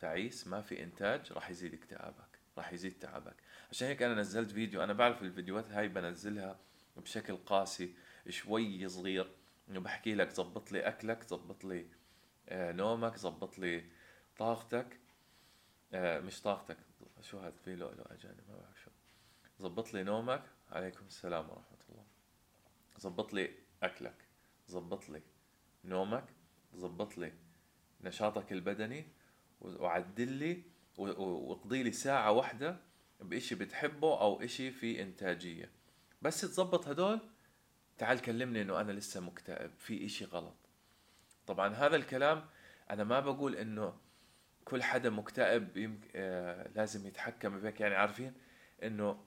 تعيس 0.00 0.46
ما 0.46 0.60
في 0.60 0.82
إنتاج 0.82 1.32
راح 1.32 1.50
يزيد 1.50 1.74
اكتئابك 1.74 2.38
راح 2.58 2.72
يزيد 2.72 2.98
تعبك. 2.98 3.36
عشان 3.70 3.88
هيك 3.88 4.02
أنا 4.02 4.14
نزلت 4.14 4.50
فيديو 4.50 4.84
أنا 4.84 4.92
بعرف 4.92 5.22
الفيديوهات 5.22 5.70
هاي 5.70 5.88
بنزلها 5.88 6.58
بشكل 6.96 7.36
قاسي 7.36 7.94
شوي 8.28 8.88
صغير. 8.88 9.30
انه 9.68 9.80
بحكي 9.80 10.14
لك 10.14 10.30
زبط 10.30 10.72
لي 10.72 10.80
أكلك 10.80 11.22
زبط 11.22 11.64
لي 11.64 11.86
آه، 12.48 12.72
نومك 12.72 13.16
زبط 13.16 13.58
لي 13.58 13.84
طاقتك. 14.36 14.98
آه، 15.92 16.20
مش 16.20 16.42
طاقتك. 16.42 16.76
شو 17.20 17.38
هذا؟ 17.38 17.56
في 17.64 17.76
لؤلؤ 17.76 18.12
أجانب 18.12 18.40
ما 18.48 18.56
بعرف 18.56 18.80
شو. 18.84 18.90
زبط 19.60 19.94
لي 19.94 20.02
نومك. 20.02 20.42
عليكم 20.70 21.06
السلام 21.06 21.50
ورحمة 21.50 21.78
الله. 21.88 22.04
زبط 22.98 23.34
لي 23.34 23.50
أكلك. 23.82 24.24
زبط 24.68 25.08
لي 25.08 25.22
نومك. 25.84 26.24
زبط 26.74 27.18
لي 27.18 27.32
نشاطك 28.00 28.52
البدني. 28.52 29.08
وعدل 29.60 30.32
لي 30.32 30.62
واقضي 30.98 31.82
لي 31.82 31.92
ساعة 31.92 32.32
واحدة 32.32 32.76
بإشي 33.20 33.54
بتحبه 33.54 34.20
أو 34.20 34.42
إشي 34.42 34.70
في 34.70 35.02
إنتاجية. 35.02 35.70
بس 36.22 36.40
تزبط 36.40 36.88
هدول 36.88 37.20
تعال 37.98 38.22
كلمني 38.22 38.62
إنه 38.62 38.80
أنا 38.80 38.92
لسه 38.92 39.20
مكتئب 39.20 39.70
في 39.78 40.06
إشي 40.06 40.24
غلط. 40.24 40.56
طبعا 41.46 41.74
هذا 41.74 41.96
الكلام 41.96 42.46
أنا 42.90 43.04
ما 43.04 43.20
بقول 43.20 43.56
إنه 43.56 43.96
كل 44.64 44.82
حدا 44.82 45.10
مكتئب 45.10 45.76
يمك... 45.76 46.10
آه 46.14 46.68
لازم 46.74 47.06
يتحكم 47.06 47.60
بك. 47.60 47.80
يعني 47.80 47.94
عارفين 47.94 48.32
إنه 48.82 49.24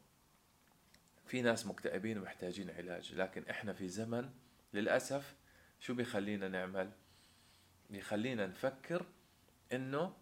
في 1.26 1.42
ناس 1.42 1.68
مكتئبين 1.68 2.18
ومحتاجين 2.18 2.70
علاج 2.70 3.14
لكن 3.16 3.44
إحنا 3.50 3.74
في 3.74 3.88
زمن 3.88 4.30
للأسف 4.74 5.36
شو 5.80 5.94
بيخلينا 5.94 6.48
نعمل؟ 6.48 6.92
بيخلينا 7.90 8.48
نفكر 8.48 9.06
إنه 9.74 10.14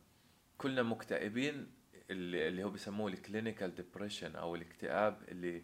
كلنا 0.59 0.83
مكتئبين 0.83 1.71
اللي, 2.09 2.47
اللي 2.47 2.63
هو 2.63 2.69
بيسموه 2.69 3.11
ال 3.11 3.18
clinical 3.18 3.75
depression 3.75 4.35
أو 4.35 4.55
الاكتئاب 4.55 5.23
اللي 5.27 5.63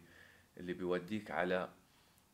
اللي 0.56 0.72
بيوديك 0.72 1.30
على 1.30 1.68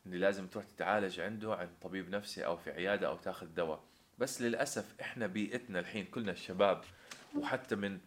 اللي 0.07 0.19
لازم 0.19 0.47
تروح 0.47 0.65
تتعالج 0.65 1.21
عنده 1.21 1.55
عند 1.55 1.71
طبيب 1.83 2.11
نفسي 2.11 2.47
أو 2.47 2.57
في 2.57 2.71
عيادة 2.71 3.09
أو 3.09 3.17
تاخذ 3.17 3.47
دواء. 3.47 3.85
بس 4.19 4.43
للأسف 4.43 5.01
إحنا 5.01 5.27
بيئتنا 5.27 5.79
الحين 5.79 6.05
كلنا 6.05 6.33
الشباب 6.33 6.85
وحتى 7.37 7.77
من 7.77 8.01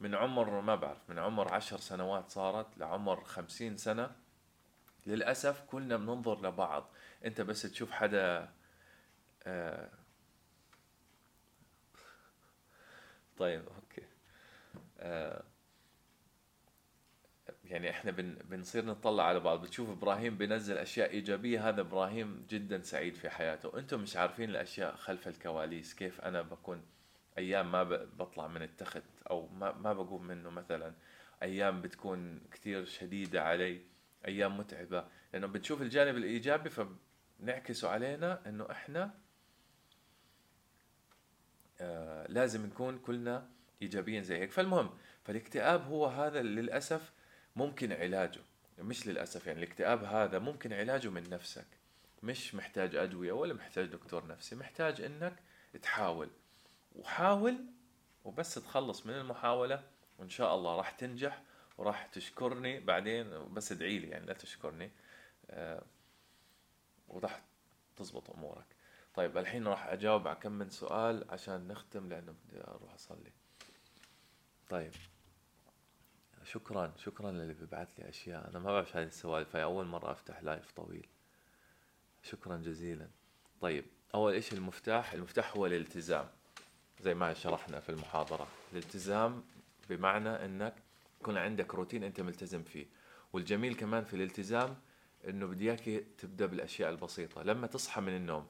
من 0.00 0.14
عمر 0.14 0.60
ما 0.60 0.74
بعرف 0.74 1.10
من 1.10 1.18
عمر 1.18 1.54
عشر 1.54 1.78
سنوات 1.78 2.30
صارت 2.30 2.78
لعمر 2.78 3.24
خمسين 3.24 3.76
سنة. 3.76 4.10
للأسف 5.06 5.60
كلنا 5.66 5.96
بننظر 5.96 6.48
لبعض. 6.48 6.90
أنت 7.24 7.40
بس 7.40 7.62
تشوف 7.62 7.90
حدا 7.90 8.52
آه 9.42 9.90
طيب 13.38 13.62
يعني 17.64 17.90
إحنا 17.90 18.10
بن 18.10 18.34
بنصير 18.34 18.84
نطلع 18.84 19.24
على 19.24 19.40
بعض 19.40 19.62
بتشوف 19.62 19.90
إبراهيم 19.90 20.36
بينزل 20.38 20.78
أشياء 20.78 21.10
إيجابية 21.10 21.68
هذا 21.68 21.80
إبراهيم 21.80 22.46
جدا 22.50 22.82
سعيد 22.82 23.14
في 23.14 23.30
حياته. 23.30 23.78
أنتم 23.78 24.00
مش 24.00 24.16
عارفين 24.16 24.50
الأشياء 24.50 24.96
خلف 24.96 25.28
الكواليس 25.28 25.94
كيف 25.94 26.20
أنا 26.20 26.42
بكون 26.42 26.82
أيام 27.38 27.72
ما 27.72 27.82
بطلع 28.18 28.46
من 28.46 28.62
التخت 28.62 29.02
أو 29.30 29.48
ما 29.48 29.72
ما 29.72 29.92
بقوم 29.92 30.26
منه 30.26 30.50
مثلا. 30.50 30.94
أيام 31.42 31.80
بتكون 31.82 32.40
كثير 32.52 32.84
شديدة 32.84 33.42
علي 33.42 33.80
أيام 34.26 34.58
متعبة. 34.58 35.04
لأنه 35.32 35.46
بنشوف 35.46 35.82
الجانب 35.82 36.16
الإيجابي 36.16 36.70
فبنعكسه 36.70 37.88
علينا 37.88 38.48
إنه 38.48 38.70
إحنا 38.70 39.14
آه 41.80 42.26
لازم 42.26 42.66
نكون 42.66 42.98
كلنا 42.98 43.48
ايجابيين 43.82 44.22
زي 44.22 44.38
هيك. 44.38 44.50
فالمهم 44.50 44.90
فالاكتئاب 45.24 45.86
هو 45.86 46.06
هذا 46.06 46.42
للأسف 46.42 47.12
ممكن 47.56 47.92
علاجه. 47.92 48.40
مش 48.78 49.06
للأسف 49.06 49.46
يعني 49.46 49.58
الاكتئاب 49.58 50.04
هذا 50.04 50.38
ممكن 50.38 50.72
علاجه 50.72 51.08
من 51.08 51.30
نفسك. 51.30 51.66
مش 52.22 52.54
محتاج 52.54 52.96
أدوية 52.96 53.32
ولا 53.32 53.54
محتاج 53.54 53.86
دكتور 53.86 54.26
نفسي. 54.26 54.56
محتاج 54.56 55.00
إنك 55.00 55.34
تحاول. 55.82 56.30
وحاول 56.96 57.64
وبس 58.24 58.54
تخلص 58.54 59.06
من 59.06 59.14
المحاولة 59.14 59.82
وإن 60.18 60.28
شاء 60.28 60.54
الله 60.54 60.76
راح 60.76 60.90
تنجح 60.90 61.42
وراح 61.78 62.06
تشكرني. 62.06 62.80
بعدين 62.80 63.54
بس 63.54 63.72
ادعي 63.72 63.98
لي 63.98 64.08
يعني 64.08 64.26
لا 64.26 64.32
تشكرني. 64.32 64.90
آه 65.50 65.82
وراح 67.08 67.42
تزبط 67.96 68.30
أمورك. 68.30 68.66
طيب 69.14 69.38
الحين 69.38 69.66
راح 69.66 69.86
أجاوب 69.86 70.28
على 70.28 70.36
كم 70.36 70.52
من 70.52 70.70
سؤال 70.70 71.24
عشان 71.30 71.68
نختم 71.68 72.08
لأنه 72.08 72.32
بدي 72.32 72.60
أروح 72.60 72.94
أصلي. 72.94 73.32
طيب. 74.70 74.92
شكرا 76.44 76.92
شكرا 76.96 77.30
للي 77.30 77.54
بيبعث 77.54 77.88
لي 77.98 78.08
أشياء. 78.08 78.50
أنا 78.50 78.58
ما 78.58 78.72
بعرف 78.72 78.96
هذه 78.96 79.06
السوالف. 79.06 79.56
هاي 79.56 79.62
أول 79.62 79.86
مرة 79.86 80.12
أفتح 80.12 80.42
لايف 80.42 80.70
طويل. 80.72 81.06
شكرا 82.22 82.56
جزيلا. 82.56 83.08
طيب 83.60 83.84
أول 84.14 84.34
إشي 84.34 84.56
المفتاح 84.56 85.12
المفتاح 85.12 85.56
هو 85.56 85.66
الالتزام. 85.66 86.28
زي 87.00 87.14
ما 87.14 87.34
شرحنا 87.34 87.80
في 87.80 87.88
المحاضرة. 87.88 88.48
الالتزام 88.72 89.44
بمعنى 89.88 90.28
إنك 90.28 90.74
يكون 91.20 91.36
عندك 91.36 91.74
روتين 91.74 92.04
أنت 92.04 92.20
ملتزم 92.20 92.62
فيه. 92.62 92.86
والجميل 93.32 93.74
كمان 93.74 94.04
في 94.04 94.14
الالتزام 94.16 94.76
إنه 95.28 95.46
بدي 95.46 95.70
إياك 95.70 96.04
تبدأ 96.18 96.46
بالأشياء 96.46 96.90
البسيطة. 96.90 97.42
لما 97.42 97.66
تصحى 97.66 98.00
من 98.00 98.16
النوم 98.16 98.46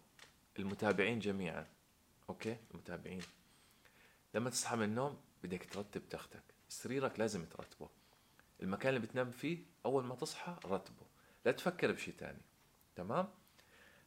المتابعين 0.59 1.19
جميعا 1.19 1.67
أوكي؟ 2.31 2.57
المتابعين. 2.75 3.23
لما 4.35 4.51
تصحى 4.51 4.77
من 4.77 4.83
النوم 4.83 5.21
بدك 5.45 5.65
ترتب 5.65 6.09
تختك. 6.09 6.43
سريرك 6.69 7.19
لازم 7.19 7.45
ترتبه. 7.45 7.89
المكان 8.63 8.95
اللي 8.95 9.07
بتنام 9.07 9.31
فيه 9.31 9.59
أول 9.87 10.05
ما 10.05 10.15
تصحى 10.15 10.57
رتبه. 10.65 11.07
لا 11.45 11.53
تفكر 11.53 11.93
بشيء 11.93 12.15
تاني. 12.19 12.43
تمام؟ 12.97 13.29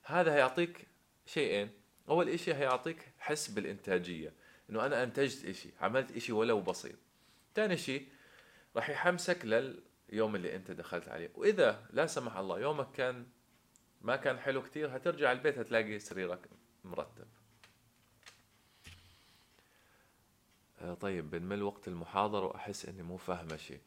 هذا 0.04 0.34
هيعطيك 0.34 0.88
شيئين. 1.26 1.69
أول 2.10 2.30
إشي 2.30 2.54
هيعطيك 2.54 3.12
حس 3.19 3.48
بالإنتاجية. 3.48 4.34
إنه 4.69 4.86
أنا 4.86 5.04
أنتجت 5.04 5.46
إشي 5.46 5.69
عملت 5.82 6.12
إشي 6.12 6.32
ولو 6.32 6.62
بسيط. 6.62 6.96
ثاني 7.56 7.78
شيء 7.78 8.08
راح 8.76 8.89
يحمسك 8.89 9.46
لليوم 9.46 10.36
اللي 10.36 10.56
أنت 10.56 10.72
دخلت 10.72 11.10
عليه. 11.10 11.30
وإذا 11.36 11.86
لا 11.93 12.06
سمح 12.06 12.38
الله 12.38 12.60
يومك 12.60 12.91
كان 12.91 13.26
ما 14.04 14.15
كان 14.15 14.39
حلو 14.39 14.62
كتير 14.62 14.96
هترجع 14.96 15.32
البيت 15.32 15.58
هتلاقي 15.58 16.00
سريرك 16.00 16.39
مرتب 16.84 17.28
آه، 20.73 20.73
طيب 21.02 21.30
بنمل 21.30 21.63
وقت 21.63 21.88
المحاضرة 21.88 22.46
وأحس 22.46 22.86
إني 22.86 23.04
مو 23.04 23.17
فاهمة 23.17 23.58
شيء. 23.58 23.80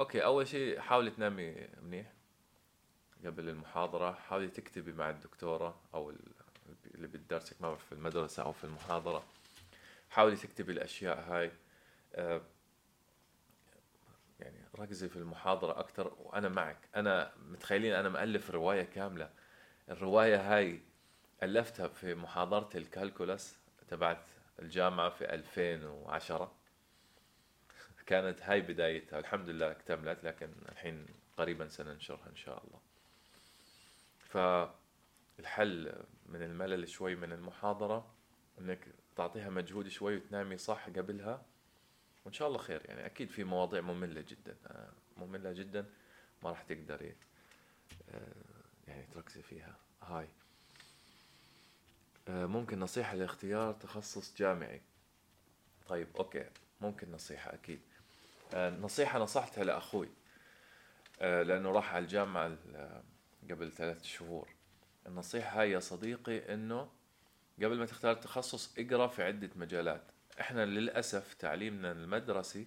okay 0.00 0.24
أول 0.24 0.48
شيء 0.48 0.80
حاولي 0.80 1.10
تنامي 1.10 1.68
منيح 1.82 2.12
قبل 3.24 3.48
المحاضرة. 3.48 4.12
حاولي 4.12 4.48
تكتبي 4.48 4.92
مع 4.92 5.10
الدكتورة 5.10 5.80
أو 5.94 6.12
اللي 6.94 7.06
بتدرسك 7.06 7.62
ما 7.62 7.76
في 7.76 7.92
المدرسة 7.92 8.42
أو 8.42 8.52
في 8.52 8.64
المحاضرة. 8.64 9.24
حاولي 10.10 10.36
تكتبي 10.36 10.72
الأشياء 10.72 11.20
هاي. 11.20 11.52
آه، 12.14 12.42
يعني 14.40 14.64
ركزي 14.78 15.08
في 15.08 15.16
المحاضرة 15.16 15.78
أكتر. 15.78 16.12
وأنا 16.18 16.48
معك 16.48 16.88
أنا 16.96 17.32
متخيلين 17.48 17.92
أنا 17.92 18.08
مؤلف 18.08 18.50
رواية 18.50 18.82
كاملة. 18.82 19.30
الرواية 19.88 20.56
هاي 20.56 20.80
ألفتها 21.42 21.88
في 21.88 22.14
محاضرة 22.14 22.70
ال 22.74 22.83
calculus 22.83 23.56
تبعت 23.88 24.28
الجامعة 24.62 25.10
في 25.10 25.34
2010 25.34 26.52
كانت 28.06 28.42
هاي 28.42 28.60
بدايتها. 28.60 29.18
الحمد 29.18 29.48
لله 29.48 29.70
اكتملت 29.70 30.24
لكن 30.24 30.50
الحين 30.68 31.06
قريبا 31.36 31.68
سننشرها 31.68 32.28
إن 32.30 32.36
شاء 32.36 32.64
الله. 32.64 32.80
فالحل 34.18 36.04
من 36.26 36.42
الملل 36.42 36.88
شوي 36.88 37.14
من 37.16 37.32
المحاضرة 37.32 38.14
إنك 38.60 38.86
تعطيها 39.16 39.50
مجهود 39.50 39.88
شوي 39.88 40.16
وتنامي 40.16 40.56
صح 40.58 40.88
قبلها 40.88 41.42
وإن 42.24 42.32
شاء 42.32 42.48
الله 42.48 42.58
خير. 42.58 42.82
يعني 42.84 43.06
أكيد 43.06 43.30
في 43.30 43.44
مواضيع 43.44 43.80
مملة 43.80 44.20
جدا. 44.20 44.56
مملة 45.16 45.52
جدا 45.52 45.86
ما 46.42 46.50
راح 46.50 46.62
تقدري 46.62 47.16
آه، 48.10 48.32
يعني 48.88 49.06
تركزي 49.14 49.42
فيها. 49.42 49.76
هاي. 50.02 50.28
ممكن 52.28 52.80
نصيحة 52.80 53.14
لاختيار 53.14 53.72
تخصص 53.72 54.36
جامعي. 54.36 54.80
طيب 55.86 56.08
أوكي 56.16 56.44
ممكن 56.80 57.12
نصيحة 57.12 57.54
أكيد. 57.54 57.80
نصيحة 58.54 59.18
نصحتها 59.18 59.64
لأخوي 59.64 60.08
لأنه 61.20 61.70
راح 61.70 61.94
على 61.94 62.02
الجامعة 62.02 62.56
قبل 63.50 63.72
ثلاث 63.72 64.04
شهور. 64.04 64.48
النصيحة 65.06 65.60
هاي 65.60 65.70
يا 65.70 65.80
صديقي 65.80 66.54
إنه 66.54 66.88
قبل 67.58 67.78
ما 67.78 67.86
تختار 67.86 68.12
التخصص 68.12 68.78
اقرأ 68.78 69.06
في 69.06 69.22
عدة 69.22 69.50
مجالات. 69.56 70.02
إحنا 70.40 70.64
للأسف 70.64 71.34
تعليمنا 71.34 71.92
المدرسي 71.92 72.66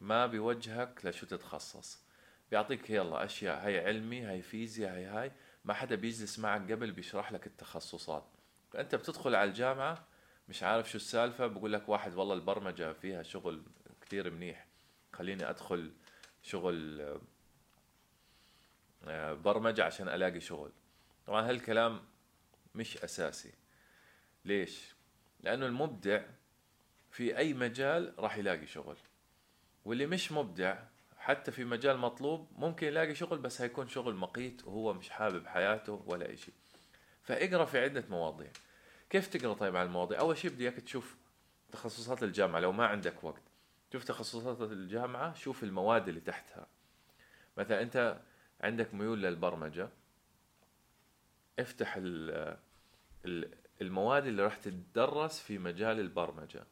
ما 0.00 0.26
بيوجهك 0.26 1.00
لشو 1.04 1.26
تتخصص. 1.26 2.02
بيعطيك 2.50 2.90
يلا 2.90 3.24
أشياء 3.24 3.66
هاي 3.66 3.86
علمي 3.86 4.22
هاي 4.22 4.42
فيزياء 4.42 4.94
هاي 4.94 5.04
هاي. 5.04 5.32
ما 5.64 5.74
حدا 5.74 5.94
بيجلس 5.94 6.38
معك 6.38 6.72
قبل 6.72 6.92
بيشرح 6.92 7.32
لك 7.32 7.46
التخصصات. 7.46 8.37
فانت 8.70 8.94
بتدخل 8.94 9.34
على 9.34 9.50
الجامعة 9.50 10.06
مش 10.48 10.62
عارف 10.62 10.90
شو 10.90 10.96
السالفة 10.96 11.46
بقول 11.46 11.72
لك 11.72 11.88
واحد 11.88 12.14
والله 12.14 12.34
البرمجة 12.34 12.92
فيها 12.92 13.22
شغل 13.22 13.62
كتير 14.00 14.30
منيح. 14.30 14.66
خليني 15.12 15.50
أدخل 15.50 15.92
شغل 16.42 17.00
آه، 19.08 19.32
برمجة 19.32 19.84
عشان 19.84 20.08
ألاقي 20.08 20.40
شغل. 20.40 20.72
طبعا 21.26 21.48
هالكلام 21.50 22.00
مش 22.74 22.96
أساسي. 22.96 23.52
ليش؟ 24.44 24.94
لأنه 25.40 25.66
المبدع 25.66 26.22
في 27.10 27.38
أي 27.38 27.54
مجال 27.54 28.14
راح 28.18 28.36
يلاقي 28.36 28.66
شغل. 28.66 28.96
واللي 29.84 30.06
مش 30.06 30.32
مبدع 30.32 30.78
حتى 31.18 31.52
في 31.52 31.64
مجال 31.64 31.98
مطلوب 31.98 32.48
ممكن 32.56 32.86
يلاقي 32.86 33.14
شغل 33.14 33.38
بس 33.38 33.60
هيكون 33.60 33.88
شغل 33.88 34.14
مقيت 34.14 34.64
وهو 34.64 34.92
مش 34.92 35.10
حابب 35.10 35.46
حياته 35.46 36.02
ولا 36.06 36.36
شيء 36.36 36.54
فاقرأ 37.28 37.64
في 37.64 37.78
عدة 37.78 38.04
مواضيع. 38.10 38.50
كيف 39.10 39.26
تقرأ 39.26 39.54
طيب 39.54 39.76
على 39.76 39.86
المواضيع؟ 39.86 40.20
أول 40.20 40.38
شيء 40.38 40.50
بدي 40.50 40.64
إياك 40.64 40.74
تشوف 40.74 41.16
تخصصات 41.72 42.22
الجامعة 42.22 42.60
لو 42.60 42.72
ما 42.72 42.86
عندك 42.86 43.24
وقت. 43.24 43.42
شوف 43.92 44.04
تخصصات 44.04 44.72
الجامعة 44.72 45.34
شوف 45.34 45.62
المواد 45.62 46.08
اللي 46.08 46.20
تحتها. 46.20 46.66
مثلا 47.56 47.82
أنت 47.82 48.20
عندك 48.60 48.94
ميول 48.94 49.22
للبرمجة. 49.22 49.88
افتح 51.58 51.98
المواد 53.80 54.26
اللي 54.26 54.42
راح 54.42 54.56
تدرس 54.56 55.40
في 55.40 55.58
مجال 55.58 56.00
البرمجة. 56.00 56.64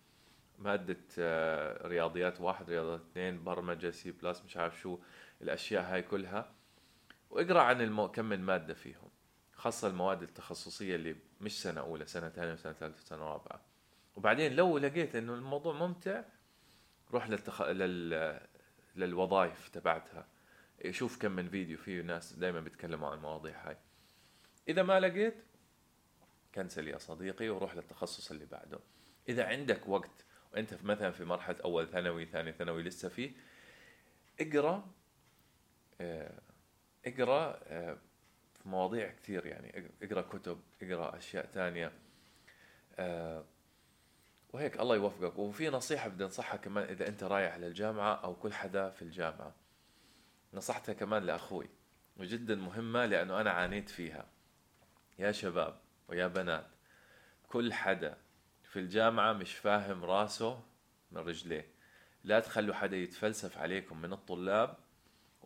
مادة 0.59 1.01
آه، 1.19 1.87
رياضيات 1.87 2.41
واحد 2.41 2.71
رياضيات 2.71 3.01
اثنين 3.01 3.45
برمجة 3.45 3.91
C 3.91 4.11
plus 4.11 4.43
مش 4.45 4.57
عارف 4.57 4.81
شو 4.81 4.99
الأشياء 5.43 5.83
هاي 5.83 6.03
كلها. 6.03 6.53
واقرأ 7.31 7.63
عن 7.63 7.81
المو... 7.81 8.09
كم 8.09 8.25
من 8.25 8.41
مادة 8.41 8.75
فيهم. 8.75 9.06
خاصة 9.67 9.89
المواد 9.89 10.23
التخصصية 10.23 10.95
اللي 10.95 11.17
مش 11.41 11.63
سنة 11.63 11.81
أولى 11.81 12.07
سنة 12.07 12.29
ثانية 12.29 12.53
وسنة 12.53 12.73
ثالثة 12.73 13.03
وسنة 13.03 13.23
رابعة. 13.23 13.61
وبعدين 14.17 14.57
لو 14.57 14.79
لقيت 14.79 15.17
إنه 15.17 15.35
الموضوع 15.35 15.75
ممتع 15.75 16.25
روح 17.11 17.29
للتخ... 17.29 17.63
لل... 17.63 18.41
للوظائف 18.97 19.69
تبعتها. 19.69 20.27
شوف 20.91 21.19
كم 21.19 21.33
من 21.33 21.49
فيديو 21.49 21.79
فيه 21.79 22.03
ناس 22.03 22.33
دائما 22.33 22.61
بيتكلموا 22.61 23.09
عن 23.09 23.17
المواضيع 23.17 23.69
هاي. 23.69 23.77
إذا 24.69 24.83
ما 24.83 25.01
لقيت 25.01 25.45
كنسل 26.55 26.89
يا 26.89 26.99
صديقي 26.99 27.49
وروح 27.49 27.75
للتخصص 27.77 28.31
اللي 28.31 28.47
بعده. 28.47 28.79
إذا 29.29 29.47
عندك 29.47 29.89
وقت 29.89 30.25
وأنت 30.53 30.75
في 30.75 30.87
مثلا 30.87 31.11
في 31.11 31.25
مرحلة 31.25 31.57
أول 31.65 31.89
ثانوي 31.89 32.27
ثاني 32.27 32.53
ثانوي 32.53 32.83
لسه 32.83 33.09
فيه 33.09 33.33
اقرأ 34.41 34.91
آه، 36.01 36.41
اقرأ 37.07 37.61
آه، 37.65 37.99
مواضيع 38.67 39.11
كثير 39.11 39.47
يعني. 39.47 39.91
أقرأ 40.03 40.23
كتب 40.23 40.61
أقرأ 40.83 41.17
أشياء 41.17 41.47
ثانية. 41.47 41.93
آه، 42.99 43.45
وهيك 44.53 44.81
الله 44.81 44.97
يوفقك. 44.97 45.39
وفي 45.39 45.71
نصيحة 45.71 46.09
بدي 46.09 46.25
أنصحها 46.25 46.57
كمان 46.57 46.85
إذا 46.89 47.09
أنت 47.09 47.25
رايح 47.25 47.57
للجامعة 47.57 48.15
أو 48.15 48.35
كل 48.35 48.53
حدا 48.53 48.91
في 48.91 49.03
الجامعة. 49.03 49.55
نصحتها 50.55 50.93
كمان 50.93 51.23
لأخوي 51.23 51.69
وجدا 52.17 52.55
مهمة 52.55 53.07
لأنه 53.07 53.41
أنا 53.41 53.51
عانيت 53.51 53.89
فيها. 53.89 54.27
يا 55.19 55.33
شباب 55.33 55.79
ويا 56.09 56.27
بنات 56.27 56.67
كل 57.49 57.73
حدا 57.73 58.17
في 58.63 58.79
الجامعة 58.79 59.33
مش 59.33 59.55
فاهم 59.55 60.05
راسه 60.05 60.63
من 61.13 61.19
رجليه. 61.19 61.67
لا 62.25 62.41
تخلوا 62.41 62.75
حدا 62.75 62.97
يتفلسف 62.97 63.59
عليكم 63.59 64.03
من 64.03 64.13
الطلاب 64.13 64.77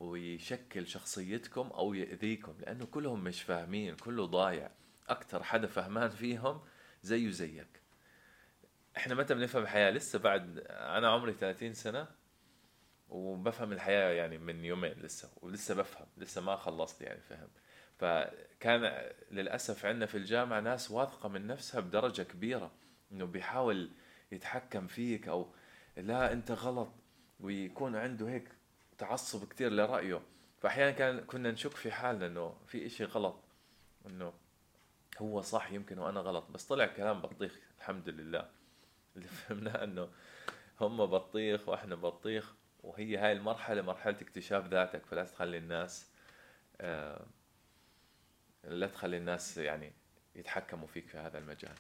ويشكل 0.00 0.86
شخصيتكم 0.86 1.66
أو 1.66 1.94
يأذيكم 1.94 2.54
لأنه 2.60 2.86
كلهم 2.86 3.24
مش 3.24 3.42
فاهمين 3.42 3.96
كله 3.96 4.26
ضايع. 4.26 4.70
أكتر 5.08 5.42
حدا 5.42 5.66
فهمان 5.66 6.10
فيهم 6.10 6.60
زيه 7.02 7.30
زيك. 7.30 7.80
إحنا 8.96 9.14
متى 9.14 9.34
بنفهم 9.34 9.62
الحياة؟ 9.62 9.90
لسه 9.90 10.18
بعد 10.18 10.58
أنا 10.68 11.08
عمري 11.08 11.32
30 11.32 11.74
سنة 11.74 12.08
وبفهم 13.08 13.72
الحياة 13.72 14.10
يعني 14.10 14.38
من 14.38 14.64
يومين 14.64 14.92
لسه 14.92 15.30
ولسه 15.42 15.74
بفهم 15.74 16.06
لسه 16.16 16.40
ما 16.40 16.56
خلصت 16.56 17.02
يعني 17.02 17.20
فهم 17.20 17.48
فكان 17.98 19.10
للأسف 19.30 19.86
عندنا 19.86 20.06
في 20.06 20.18
الجامعة 20.18 20.60
ناس 20.60 20.90
واثقة 20.90 21.28
من 21.28 21.46
نفسها 21.46 21.80
بدرجة 21.80 22.22
كبيرة 22.22 22.72
إنه 23.12 23.24
بيحاول 23.24 23.90
يتحكم 24.32 24.86
فيك 24.86 25.28
أو 25.28 25.54
لا 25.96 26.32
أنت 26.32 26.50
غلط 26.50 26.92
ويكون 27.40 27.96
عنده 27.96 28.28
هيك 28.28 28.48
تعصب 29.00 29.48
كتير 29.48 29.72
لرأيه. 29.72 30.20
فأحيانا 30.60 30.90
كان 30.90 31.20
كنا 31.20 31.50
نشك 31.50 31.70
في 31.70 31.92
حالنا 31.92 32.26
إنه 32.26 32.56
في 32.66 32.86
إشي 32.86 33.04
غلط 33.04 33.44
إنه 34.06 34.32
هو 35.18 35.40
صح 35.40 35.72
يمكن 35.72 35.98
وأنا 35.98 36.20
غلط 36.20 36.50
بس 36.50 36.66
طلع 36.66 36.86
كلام 36.86 37.20
بطيخ 37.20 37.58
الحمد 37.78 38.08
لله. 38.08 38.50
اللي 39.16 39.28
فهمناه 39.28 39.84
إنه 39.84 40.08
هم 40.80 41.06
بطيخ 41.06 41.68
وإحنا 41.68 41.94
بطيخ 41.94 42.54
وهي 42.82 43.16
هاي 43.16 43.32
المرحلة 43.32 43.82
مرحلة 43.82 44.16
اكتشاف 44.20 44.66
ذاتك. 44.66 45.06
فلا 45.06 45.24
تخلي 45.24 45.58
الناس 45.58 46.10
آه 46.80 47.26
لا 48.64 48.86
تخلي 48.86 49.16
الناس 49.16 49.58
يعني 49.58 49.92
يتحكموا 50.34 50.86
فيك 50.86 51.08
في 51.08 51.18
هذا 51.18 51.38
المجال. 51.38 51.74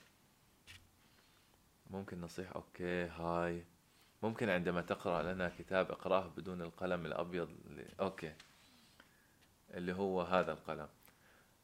ممكن 1.90 2.20
نصيحة؟ 2.20 2.54
okay 2.54 3.06
هاي. 3.06 3.64
ممكن 4.22 4.48
عندما 4.48 4.80
تقرأ 4.80 5.32
لنا 5.32 5.52
كتاب 5.58 5.90
اقرأه 5.90 6.26
بدون 6.36 6.62
القلم 6.62 7.06
الأبيض 7.06 7.48
اللي... 7.66 7.86
okay. 8.00 8.34
اللي 9.70 9.92
هو 9.92 10.22
هذا 10.22 10.52
القلم. 10.52 10.88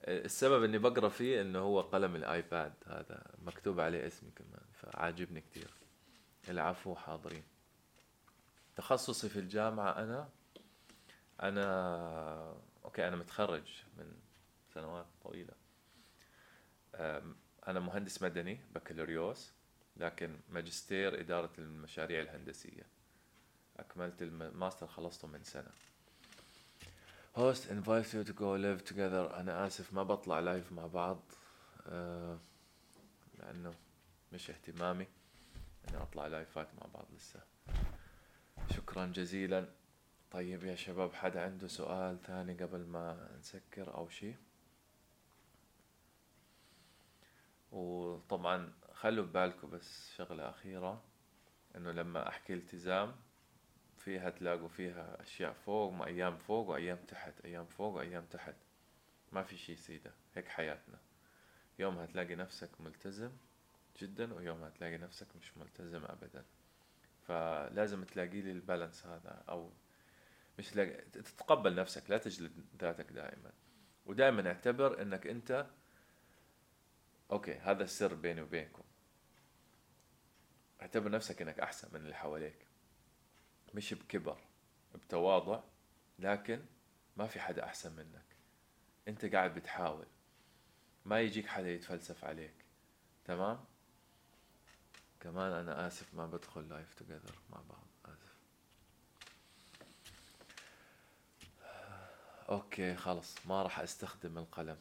السبب 0.09 0.65
إني 0.65 0.79
بقرأ 0.79 1.09
فيه 1.09 1.41
إنه 1.41 1.59
هو 1.59 1.81
قلم 1.81 2.17
ال 2.17 2.26
iPad. 2.26 2.73
هذا 2.87 3.23
مكتوب 3.39 3.81
عليه 3.81 4.07
اسمي 4.07 4.31
كمان 4.31 4.65
فعاجبني 4.73 5.41
كتير. 5.41 5.71
العفو 6.49 6.95
حاضرين. 6.95 7.43
تخصصي 8.77 9.29
في 9.29 9.39
الجامعة 9.39 9.91
أنا 9.91 10.29
أنا 11.43 12.57
okay 12.85 13.09
أنا 13.09 13.17
متخرج 13.17 13.83
من 13.99 14.13
سنوات 14.75 15.07
طويلة. 15.23 15.55
أنا 17.69 17.81
مهندس 17.81 18.23
مدني 18.23 18.61
بكالوريوس. 18.75 19.53
لكن 19.97 20.37
ماجستير 20.51 21.21
إدارة 21.21 21.51
المشاريع 21.59 22.21
الهندسية. 22.21 22.83
أكملت 23.77 24.23
الماستر 24.23 24.87
خلصته 24.87 25.29
من 25.29 25.43
سنة. 25.43 25.71
Host 27.37 27.65
invite 27.71 28.13
you 28.15 28.25
to 28.25 28.33
go 28.33 28.57
live 28.57 28.83
together. 28.91 29.35
أنا 29.35 29.67
آسف 29.67 29.93
ما 29.93 30.03
بطلع 30.03 30.41
live 30.41 30.73
مع 30.73 30.87
بعض. 30.87 31.23
آه 31.87 32.39
لأنه 33.39 33.75
مش 34.33 34.51
اهتمامي 34.51 35.07
أني 35.89 36.03
أطلع 36.03 36.27
لايفات 36.27 36.69
مع 36.75 36.87
بعض 36.95 37.07
لسه. 37.17 37.41
شكرا 38.77 39.07
جزيلا. 39.07 39.69
طيب 40.31 40.65
يا 40.65 40.75
شباب 40.75 41.13
حدا 41.13 41.43
عنده 41.43 41.69
سؤال 41.69 42.23
ثاني 42.23 42.55
قبل 42.55 42.87
ما 42.87 43.31
نسكر 43.39 43.95
أو 43.95 44.09
شيء؟ 44.09 44.37
وطبعا 47.73 48.73
خلوا 49.07 49.25
ببالكم 49.25 49.71
بس 49.71 50.15
شغلة 50.17 50.51
أخيرة 50.51 51.03
إنه 51.77 51.93
لما 51.93 52.29
أحكي 52.29 52.55
التزام 52.55 53.17
فيها 53.99 54.31
تلاقوا 54.31 54.69
فيها 54.69 55.23
أشياء 55.23 55.53
فوق 55.53 55.93
ما 55.93 56.07
أيام 56.07 56.37
فوق 56.37 56.69
وأيام 56.69 56.99
تحت 57.09 57.41
أيام 57.45 57.67
فوق 57.67 57.95
وأيام 57.95 58.25
تحت. 58.25 58.55
ما 59.33 59.43
في 59.43 59.57
شي 59.57 59.77
سيدة 59.77 60.13
هيك 60.35 60.49
حياتنا. 60.49 60.99
يوم 61.79 61.99
هتلاقي 61.99 62.35
نفسك 62.35 62.81
ملتزم 62.81 63.31
جدا 64.01 64.35
ويوم 64.35 64.63
هتلاقي 64.63 64.99
نفسك 64.99 65.27
مش 65.37 65.57
ملتزم 65.57 66.05
أبدا. 66.05 66.45
فلازم 67.29 68.05
تلاقي 68.05 68.41
لي 68.41 68.53
البالانس 68.53 69.07
هذا 69.07 69.45
أو 69.49 69.71
مش 70.59 70.71
تلاقي 70.71 71.05
تتقبل 71.13 71.75
نفسك 71.75 72.11
لا 72.11 72.19
تجلد 72.19 72.53
ذاتك 72.81 73.13
دائما. 73.13 73.53
ودائما 74.07 74.49
أعتبر 74.49 75.03
إنك 75.03 75.27
أنت 75.27 75.67
أوكي 77.31 77.55
هذا 77.55 77.85
السر 77.85 78.15
بيني 78.15 78.43
وبينكم. 78.43 78.83
اعتبر 80.83 81.11
نفسك 81.11 81.43
إنك 81.43 81.61
أحسن 81.61 81.89
من 81.93 82.01
اللي 82.01 82.15
حواليك. 82.15 82.67
مش 83.75 83.95
بكبر 83.95 84.39
بتواضع 84.95 85.61
لكن 86.19 86.65
ما 87.17 87.27
في 87.27 87.41
حدا 87.41 87.65
أحسن 87.65 87.93
منك. 87.97 88.25
أنت 89.09 89.25
قاعد 89.25 89.55
بتحاول. 89.55 90.07
ما 91.05 91.21
يجيك 91.21 91.47
حدا 91.47 91.71
يتفلسف 91.71 92.25
عليك. 92.25 92.55
تمام؟ 93.25 93.65
كمان 95.21 95.53
أنا 95.53 95.87
آسف 95.87 96.15
ما 96.15 96.27
بدخل 96.27 96.69
live 96.69 96.95
together 96.95 97.35
مع 97.51 97.61
بعض 97.69 97.87
آسف. 98.05 98.37
okay 102.49 102.97
خلص. 102.97 103.47
ما 103.47 103.63
راح 103.63 103.81
أستخدم 103.81 104.39
القلم. 104.39 104.79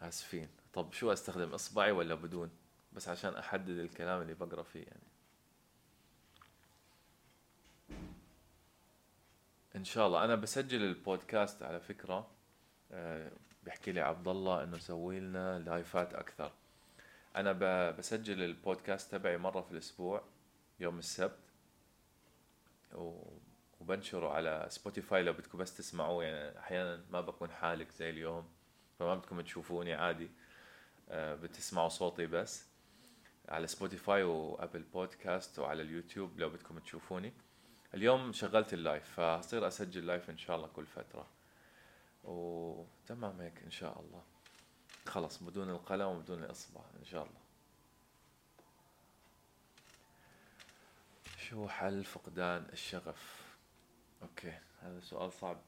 آسفين. 0.00 0.48
طب 0.72 0.92
شو 0.92 1.12
أستخدم؟ 1.12 1.54
إصبعي 1.54 1.90
ولا 1.90 2.14
بدون؟ 2.14 2.50
بس 2.94 3.08
عشان 3.08 3.34
أحدد 3.34 3.78
الكلام 3.78 4.22
اللي 4.22 4.34
بقرأ 4.34 4.62
فيه 4.62 4.82
يعني. 4.84 5.14
إن 9.76 9.84
شاء 9.84 10.06
الله. 10.06 10.24
أنا 10.24 10.34
بسجل 10.34 10.82
البودكاست 10.82 11.62
على 11.62 11.80
فكرة 11.80 12.30
آه، 12.92 13.30
بيحكي 13.64 13.92
لي 13.92 14.00
عبد 14.00 14.28
الله 14.28 14.62
إنه 14.62 14.78
سوي 14.78 15.20
لنا 15.20 15.58
live 15.58 16.03
ات 16.03 16.14
أكثر. 16.14 16.52
أنا 17.36 17.52
بسجل 17.90 18.42
البودكاست 18.42 19.12
تبعي 19.12 19.36
مرة 19.38 19.60
في 19.60 19.72
الأسبوع 19.72 20.24
يوم 20.80 20.98
السبت. 20.98 21.38
وبنشره 23.80 24.28
على 24.32 24.66
Spotify 24.70 25.22
لو 25.22 25.32
بدكم 25.32 25.58
بس 25.58 25.76
تسمعوه. 25.76 26.24
يعني 26.24 26.58
أحيانا 26.58 27.04
ما 27.10 27.20
بكون 27.20 27.50
حالك 27.50 27.90
زي 27.90 28.10
اليوم 28.10 28.48
فما 28.98 29.14
بدكم 29.14 29.40
تشوفوني 29.40 29.94
عادي 29.94 30.30
آه، 31.10 31.34
بتسمعوا 31.34 31.88
صوتي 31.88 32.26
بس. 32.26 32.73
على 33.48 33.66
Spotify 33.66 34.22
و 34.22 34.32
Apple 34.32 34.82
Podcast 34.82 35.58
وعلى 35.58 35.82
اليوتيوب 35.82 36.40
لو 36.40 36.48
بدكم 36.48 36.78
تشوفوني. 36.78 37.32
اليوم 37.94 38.32
شغلت 38.32 38.74
ال 38.74 38.81
live 38.81 39.10
فهصير 39.16 39.66
أسجل 39.68 40.06
live 40.06 40.30
إن 40.30 40.38
شاء 40.38 40.56
الله 40.56 40.68
كل 40.68 40.86
فترة. 40.86 41.26
وتمام 42.24 43.40
هيك 43.40 43.62
إن 43.64 43.70
شاء 43.70 44.00
الله. 44.00 44.22
خلص 45.06 45.42
بدون 45.42 45.70
القلم 45.70 46.06
وبدون 46.06 46.44
الإصبع 46.44 46.80
إن 47.00 47.04
شاء 47.04 47.22
الله. 47.22 47.40
شو 51.38 51.68
حل 51.68 52.04
فقدان 52.04 52.66
الشغف؟ 52.72 53.44
okay 54.22 54.58
هذا 54.82 55.00
سؤال 55.00 55.32
صعب. 55.32 55.60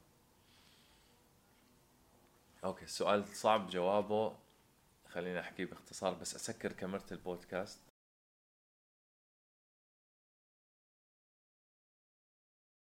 okay 2.63 2.85
السؤال 2.85 3.27
صعب 3.27 3.69
جوابه. 3.69 4.35
خليني 5.09 5.39
أحكي 5.39 5.65
باختصار 5.65 6.13
بس 6.13 6.35
أسكر 6.35 6.71
كاميرا 6.71 7.03
البودكاست. 7.11 7.79